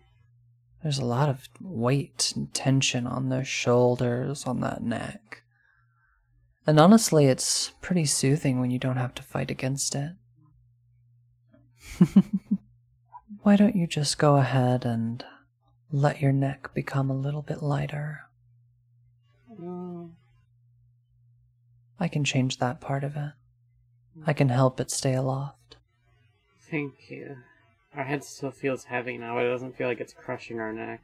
[0.83, 5.43] There's a lot of weight and tension on those shoulders, on that neck.
[6.67, 10.13] And honestly, it's pretty soothing when you don't have to fight against it.
[13.43, 15.25] Why don't you just go ahead and
[15.91, 18.28] let your neck become a little bit lighter?
[19.61, 20.11] Mm.
[22.01, 23.33] I can change that part of it.
[24.27, 25.77] I can help it stay aloft.
[26.71, 27.37] Thank you.
[27.95, 31.03] Our head still feels heavy now, but it doesn't feel like it's crushing our neck.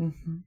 [0.00, 0.38] Mm-hmm.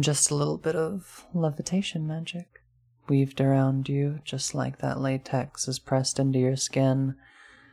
[0.00, 2.62] Just a little bit of levitation magic
[3.08, 7.14] weaved around you, just like that latex is pressed into your skin.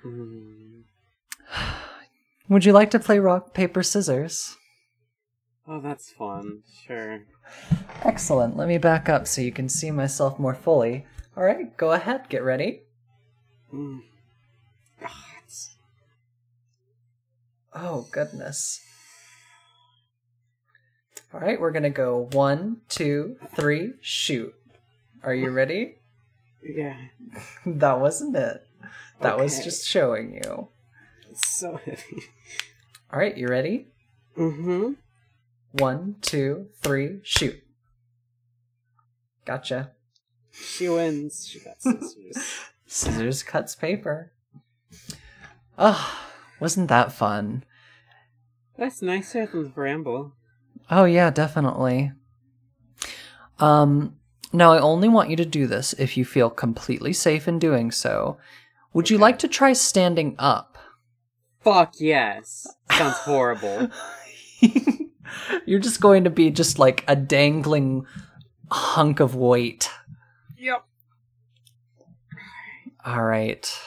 [0.06, 0.84] Mm.
[2.50, 4.58] Would you like to play rock, paper, scissors?
[5.72, 6.64] Oh, that's fun.
[6.88, 7.22] Sure.
[8.04, 8.58] Excellent.
[8.58, 11.06] Let me back up so you can see myself more fully.
[11.38, 12.28] All right, go ahead.
[12.28, 12.82] Get ready.
[13.72, 14.02] Mm.
[15.00, 15.10] God.
[17.76, 18.82] Oh, goodness.
[21.32, 24.54] All right, we're going to go one, two, three, shoot.
[25.24, 25.98] Are you ready?
[26.64, 26.98] Yeah.
[27.68, 28.66] that wasn't it.
[29.22, 30.70] That was just showing you.
[31.30, 32.24] It's so heavy.
[33.14, 33.88] All right, you ready?
[34.36, 34.94] Mm-hmm.
[35.72, 37.62] One, two, three, shoot.
[39.46, 39.92] Gotcha.
[40.52, 41.48] She wins.
[41.48, 42.60] She got scissors.
[42.86, 44.32] Scissors cuts paper.
[45.78, 46.28] Ah,
[46.60, 47.64] wasn't that fun?
[48.78, 50.34] That's nicer than the bramble.
[50.90, 52.12] Oh yeah, definitely.
[53.60, 54.16] Um
[54.52, 57.92] now I only want you to do this if you feel completely safe in doing
[57.92, 58.38] so.
[58.94, 60.78] Would you like to try standing up?
[61.62, 62.66] Fuck yes.
[62.92, 63.90] Sounds horrible.
[65.66, 68.06] You're just going to be just like a dangling
[68.72, 69.90] hunk of weight.
[70.58, 70.86] yep.
[73.06, 73.80] All right.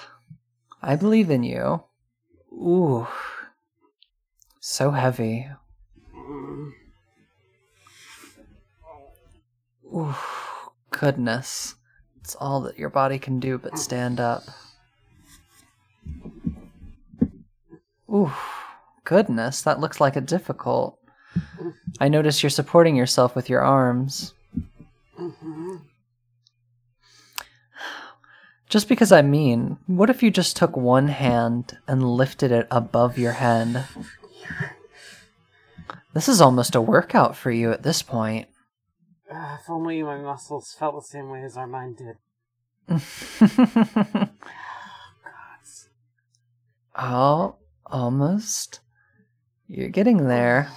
[0.83, 1.85] I believe in you.
[2.53, 3.07] Ooh.
[4.61, 5.49] So heavy.
[9.87, 10.15] Ooh.
[10.91, 11.75] Goodness.
[12.21, 14.45] It's all that your body can do but stand up.
[18.09, 18.33] Ooh.
[19.05, 20.99] Goodness, that looks like a difficult.
[22.01, 24.35] I notice you're supporting yourself with your arms.
[28.68, 33.18] Just because I mean, what if you just took one hand and lifted it above
[33.18, 33.85] your head?
[36.14, 38.49] This is almost a workout for you at this point.
[39.30, 42.16] Ah, if only my muscles felt the same way as our mind did.
[46.97, 47.57] oh,
[47.87, 48.80] almost.
[49.68, 50.70] You're getting there.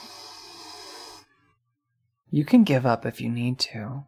[2.35, 4.03] You can give up if you need to.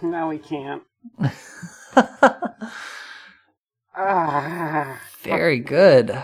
[0.00, 0.84] No, we can't.
[3.96, 5.00] Ah.
[5.22, 6.16] Very good.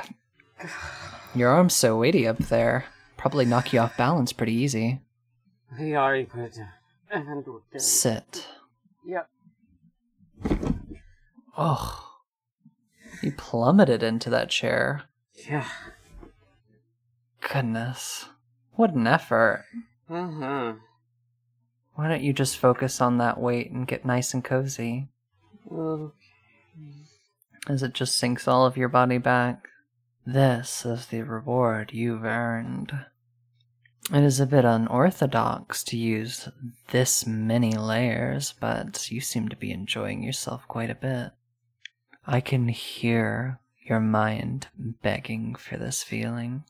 [1.37, 2.85] Your arm's so weighty up there.
[3.17, 5.01] Probably knock you off balance pretty easy.
[5.77, 6.69] Put it down.
[7.11, 7.81] And we're good.
[7.81, 8.47] Sit.
[9.07, 9.29] Yep.
[11.57, 12.21] Oh.
[13.23, 15.03] You plummeted into that chair.
[15.49, 15.69] Yeah.
[17.41, 18.27] Goodness.
[18.73, 19.65] What an effort.
[20.11, 20.75] Uh-huh.
[21.95, 25.09] Why don't you just focus on that weight and get nice and cozy
[25.71, 26.13] Oh.
[27.69, 29.69] as it just sinks all of your body back?
[30.27, 32.93] This is the reward you've earned.
[34.13, 36.49] It is a bit unorthodox to use
[36.89, 41.31] this many layers, but you seem to be enjoying yourself quite a bit.
[42.27, 46.65] I can hear your mind begging for this feeling.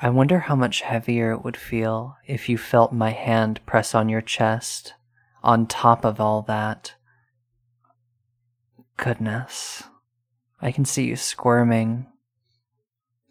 [0.00, 4.08] I wonder how much heavier it would feel if you felt my hand press on
[4.08, 4.94] your chest,
[5.42, 6.94] on top of all that.
[8.96, 9.84] Goodness.
[10.60, 12.06] I can see you squirming.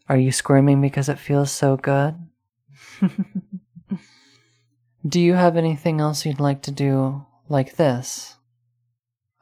[0.07, 2.15] Are you squirming because it feels so good?
[5.07, 8.37] do you have anything else you'd like to do like this?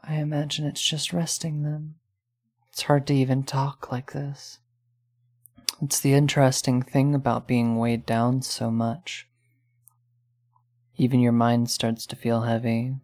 [0.04, 1.96] I imagine it's just resting then.
[2.72, 4.60] It's hard to even talk like this.
[5.80, 9.28] It's the interesting thing about being weighed down so much.
[10.98, 12.96] Even your mind starts to feel heavy.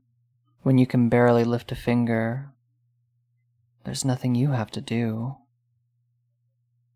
[0.61, 2.51] When you can barely lift a finger,
[3.84, 5.38] there's nothing you have to do.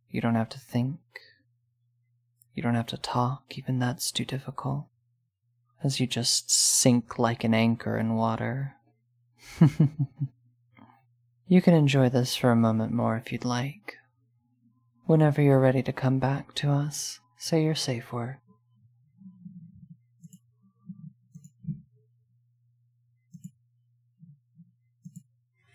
[0.10, 1.00] You don't have to think.
[2.54, 4.88] You don't have to talk, even that's too difficult.
[5.84, 8.76] As you just sink like an anchor in water.
[11.48, 13.96] you can enjoy this for a moment more if you'd like.
[15.12, 18.38] Whenever you're ready to come back to us, say your safe word.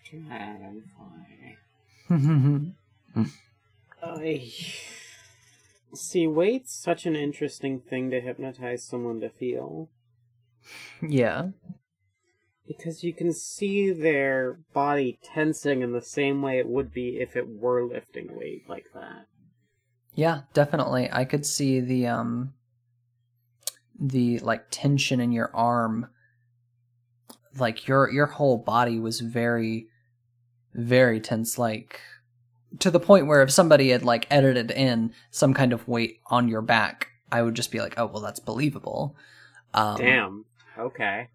[0.08, 1.58] Dragonfly.
[4.02, 4.50] I
[5.92, 6.26] see.
[6.26, 9.90] Weight's such an interesting thing to hypnotize someone to feel
[11.06, 11.48] yeah.
[12.66, 17.36] Because you can see their body tensing in the same way it would be if
[17.36, 19.26] it were lifting weight like that.
[20.14, 21.08] Yeah, definitely.
[21.12, 22.54] I could see the um
[23.98, 26.08] the like tension in your arm.
[27.58, 29.88] Like your your whole body was very
[30.74, 32.00] very tense like
[32.80, 36.48] to the point where if somebody had like edited in some kind of weight on
[36.48, 39.16] your back, I would just be like, "Oh, well that's believable."
[39.72, 40.44] Um Damn.
[40.78, 41.28] Okay.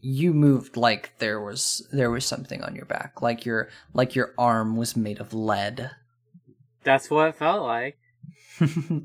[0.00, 4.34] You moved like there was there was something on your back, like your like your
[4.38, 5.90] arm was made of lead.
[6.84, 7.98] That's what it felt like.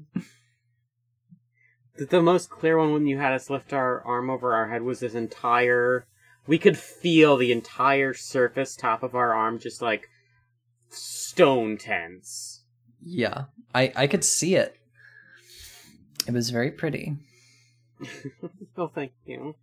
[1.95, 4.81] The, the most clear one when you had us lift our arm over our head
[4.81, 6.05] was this entire
[6.45, 10.09] we could feel the entire surface top of our arm just like
[10.89, 12.63] stone tense.
[13.01, 14.75] Yeah, I I could see it.
[16.27, 17.15] It was very pretty.
[18.77, 19.55] oh, thank you.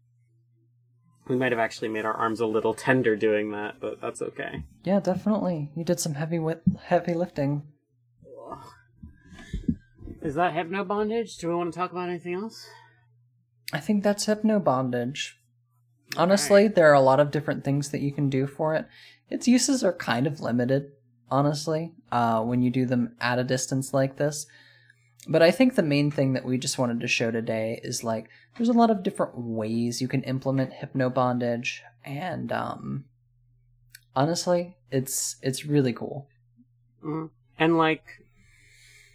[1.31, 4.65] We might have actually made our arms a little tender doing that, but that's okay.
[4.82, 5.70] Yeah, definitely.
[5.77, 7.62] You did some heavy wi- heavy lifting.
[10.23, 11.39] Is that hypno bondage?
[11.39, 12.69] Do we want to talk about anything else?
[13.73, 15.39] I think that's hypno bondage.
[16.16, 18.86] Honestly, there are a lot of different things that you can do for it.
[19.28, 20.90] Its uses are kind of limited,
[21.31, 24.47] honestly, uh, when you do them at a distance like this.
[25.29, 28.29] But I think the main thing that we just wanted to show today is like
[28.57, 33.05] there's a lot of different ways you can implement hypno bondage, and um,
[34.17, 36.27] honestly, it's it's really cool.
[37.05, 37.27] Mm-hmm.
[37.59, 38.05] And like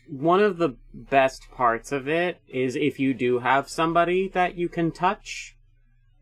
[0.08, 4.70] one of the best parts of it is if you do have somebody that you
[4.70, 5.56] can touch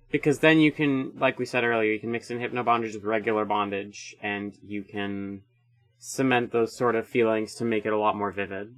[0.09, 3.03] because then you can like we said earlier you can mix in hypno bondage with
[3.03, 5.41] regular bondage and you can
[5.97, 8.73] cement those sort of feelings to make it a lot more vivid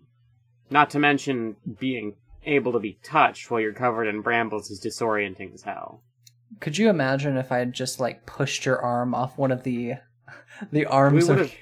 [0.70, 2.16] not to mention being
[2.46, 6.02] able to be touched while you're covered in brambles is disorienting as hell
[6.60, 9.94] Could you imagine if I had just like pushed your arm off one of the
[10.72, 11.60] the arms we would of have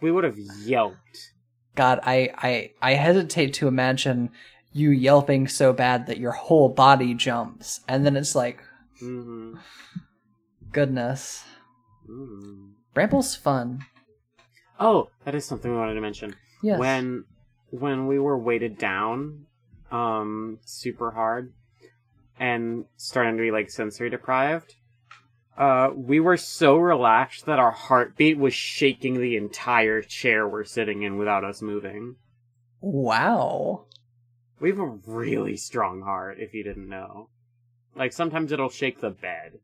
[0.00, 1.32] we would have yelped
[1.76, 4.30] God, I, I I hesitate to imagine
[4.72, 8.62] you yelping so bad that your whole body jumps, and then it's like,
[9.02, 9.56] mm-hmm.
[10.72, 11.44] goodness.
[12.08, 13.84] mm Bramble's fun.
[14.80, 16.78] oh that is something we wanted to mention Yes.
[16.78, 17.24] when
[17.70, 19.46] when we were weighted down
[19.90, 21.52] um super hard
[22.38, 24.74] and starting to be like sensory deprived
[25.56, 31.02] uh we were so relaxed that our heartbeat was shaking the entire chair we're sitting
[31.02, 32.16] in without us moving.
[32.80, 33.86] Wow.
[34.60, 37.30] we have a really strong heart if you didn't know.
[37.94, 39.58] Like sometimes it'll shake the bed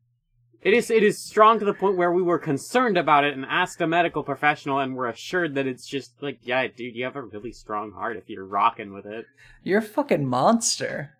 [0.63, 3.45] it is it is strong to the point where we were concerned about it and
[3.45, 7.15] asked a medical professional and were assured that it's just like yeah dude you have
[7.15, 9.25] a really strong heart if you're rocking with it
[9.63, 11.15] You're a fucking monster.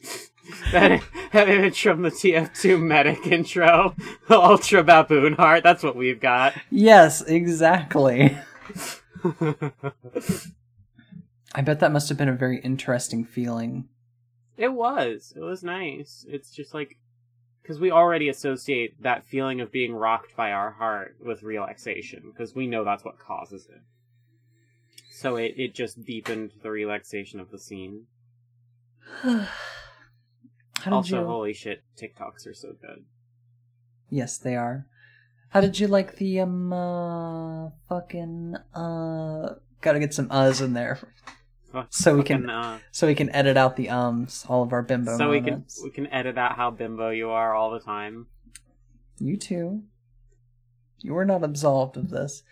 [0.72, 1.02] that,
[1.32, 3.94] that image from the TF2 medic intro,
[4.30, 6.54] Ultra Baboon Heart, that's what we've got.
[6.70, 8.38] Yes, exactly.
[11.54, 13.88] I bet that must have been a very interesting feeling.
[14.56, 15.32] it was.
[15.36, 16.24] It was nice.
[16.28, 16.96] It's just like,
[17.68, 22.54] because we already associate that feeling of being rocked by our heart with relaxation, because
[22.54, 23.82] we know that's what causes it.
[25.10, 28.06] So it, it just deepened the relaxation of the scene.
[30.86, 31.26] Also, you?
[31.26, 33.04] holy shit, TikToks are so good.
[34.10, 34.86] Yes, they are.
[35.48, 39.54] How did you like the um uh, fucking uh?
[39.80, 41.00] Gotta get some uhs in there
[41.90, 44.44] So we can- uh, so we can edit out the ums.
[44.48, 47.54] All of our bimbo so we can we can edit out how bimbo you are
[47.54, 48.26] all the time.
[49.18, 49.82] You too.
[51.00, 52.42] You were not absolved of this.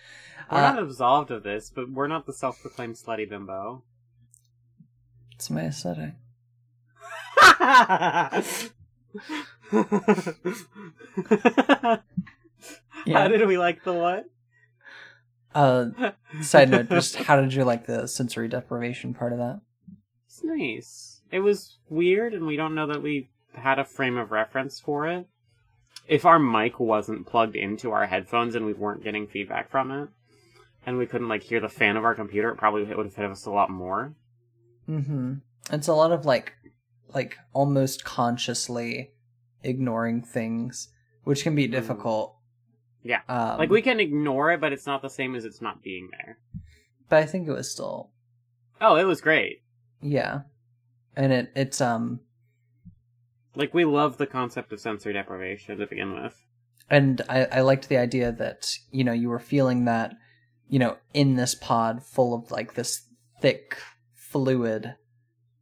[0.50, 3.82] We're Uh, not absolved of this, but we're not the self-proclaimed slutty bimbo.
[5.32, 6.14] It's my aesthetic.
[13.04, 13.20] Yeah.
[13.20, 14.24] How did we like the what?
[15.56, 16.12] Uh,
[16.42, 19.60] side note, just how did you like the sensory deprivation part of that?
[20.26, 21.22] It's nice.
[21.32, 25.08] It was weird, and we don't know that we had a frame of reference for
[25.08, 25.26] it.
[26.06, 30.10] If our mic wasn't plugged into our headphones and we weren't getting feedback from it,
[30.84, 33.30] and we couldn't like hear the fan of our computer, it probably would have hit
[33.30, 34.14] us a lot more.
[34.86, 35.34] Mm-hmm.
[35.72, 36.52] It's a lot of like,
[37.14, 39.12] like almost consciously
[39.64, 40.88] ignoring things,
[41.24, 42.35] which can be difficult.
[43.08, 43.20] Yeah.
[43.28, 46.08] Um, Like we can ignore it, but it's not the same as it's not being
[46.10, 46.38] there.
[47.08, 48.10] but I think it was still,
[48.80, 49.62] Oh, it was great.
[50.02, 50.40] yeah,
[51.14, 52.20] and it it's um
[53.54, 56.34] Like we love the concept of sensory deprivation to begin with.
[56.90, 60.14] and I, I liked the idea that you know you were feeling that
[60.68, 63.02] you know in this pod full of like this
[63.40, 63.78] thick
[64.14, 64.94] fluid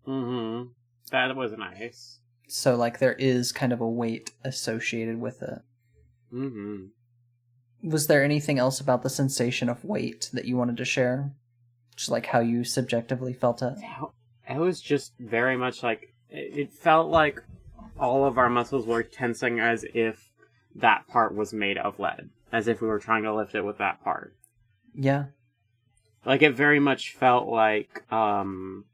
[0.07, 0.69] Mm-hmm.
[1.13, 2.19] That was nice.
[2.49, 5.61] so like there is kind of a weight associated with it
[6.33, 6.87] Mm-hmm.
[7.85, 11.31] Was there anything else about the sensation of weight that you wanted to share
[11.97, 13.75] just like how you subjectively felt it
[14.49, 17.43] It was just very much like it felt like
[17.99, 20.33] all of our muscles were tensing as if
[20.75, 23.79] that part was made of lead, as if we were trying to lift it with
[23.79, 24.35] that part.
[24.95, 25.27] yeah
[26.25, 28.87] Like it very much felt like um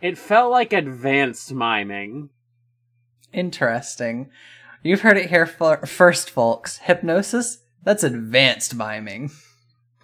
[0.00, 2.30] it felt like advanced miming.
[3.32, 4.30] interesting
[4.82, 9.30] you've heard it here f- first folks hypnosis that's advanced miming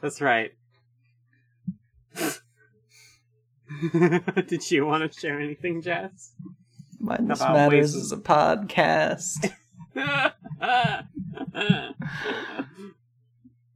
[0.00, 0.52] That's right.
[4.46, 6.32] Did you want to share anything, Jess?
[7.00, 9.52] Mindless About Matters ways- is a podcast.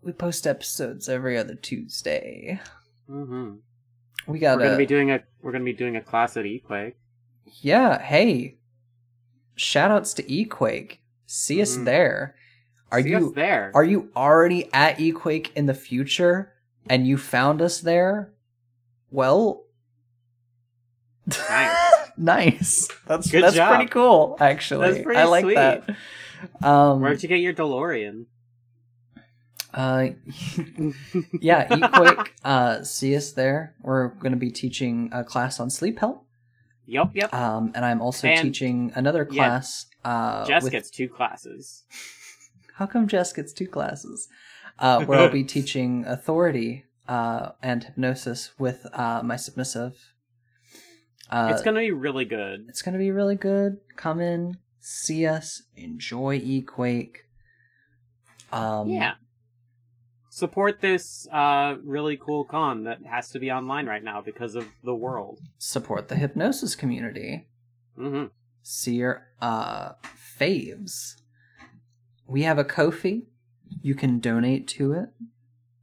[0.02, 2.60] we post episodes every other Tuesday.
[3.06, 3.54] hmm
[4.26, 6.44] We We're got gonna a be doing a we're gonna be doing a class at
[6.44, 6.94] Equake.
[7.60, 8.00] yeah.
[8.00, 8.56] Hey,
[9.62, 10.98] shout outs to Equake.
[11.26, 11.84] See us Mhm.
[11.84, 12.34] there.
[12.90, 13.70] Are See you there?
[13.74, 16.52] are you already at Equake in the future
[16.90, 18.32] and you found us there?
[19.10, 19.64] Well,
[21.26, 21.76] Nice.
[22.16, 22.88] nice.
[23.06, 23.74] That's Good that's job.
[23.76, 24.36] pretty cool.
[24.40, 25.54] Actually, pretty I like sweet.
[25.54, 25.88] that.
[26.60, 28.26] Um, Where'd you get your DeLorean?
[29.72, 30.08] uh,
[31.40, 32.28] yeah, Equake.
[32.44, 33.74] uh, see us there.
[33.80, 36.22] We're going to be teaching a class on sleep health.
[36.86, 37.32] Yep, yep.
[37.34, 39.86] Um, and I'm also And- teaching another yeah, class.
[40.04, 41.84] uh, Jess with- gets two classes.
[42.74, 44.28] How come Jess gets two classes?
[44.78, 49.94] Uh, where I'll be teaching authority uh, and hypnosis with uh, my submissive.
[51.30, 52.66] Uh, it's gonna be really good.
[52.68, 53.78] it's gonna be really good.
[53.96, 57.16] Come in, see us, enjoy Equake.
[58.50, 59.14] Um, yeah.
[60.34, 64.66] Support this uh, really cool con that has to be online right now because of
[64.82, 65.40] the world.
[65.58, 67.48] Support the hypnosis community.
[67.94, 68.24] hmm
[68.62, 69.92] See your uh,
[70.40, 71.16] faves.
[72.26, 73.24] We have a Kofi.
[73.82, 75.10] You can donate to it.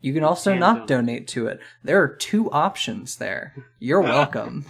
[0.02, 0.88] You can also not donate.
[0.88, 1.60] donate to it.
[1.84, 3.54] There are two options there.
[3.78, 4.66] You're welcome.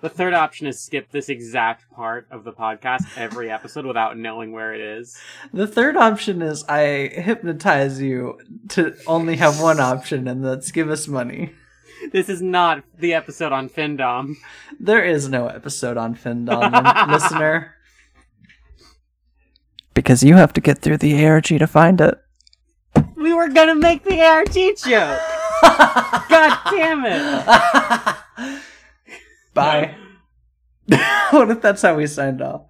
[0.00, 4.52] The third option is skip this exact part of the podcast every episode without knowing
[4.52, 5.18] where it is.
[5.52, 8.38] The third option is I hypnotize you
[8.70, 11.52] to only have one option, and that's give us money.
[12.12, 14.36] This is not the episode on Findom.
[14.78, 17.74] There is no episode on Findom, listener.
[19.94, 22.16] Because you have to get through the ARG to find it.
[23.16, 25.20] We were gonna make the ARG joke!
[26.28, 28.62] God damn it!
[29.58, 29.96] Bye.
[31.30, 32.62] what if that's how we signed off?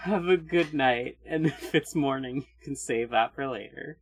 [0.00, 3.98] Have a good night, and if it's morning, you can save that for later.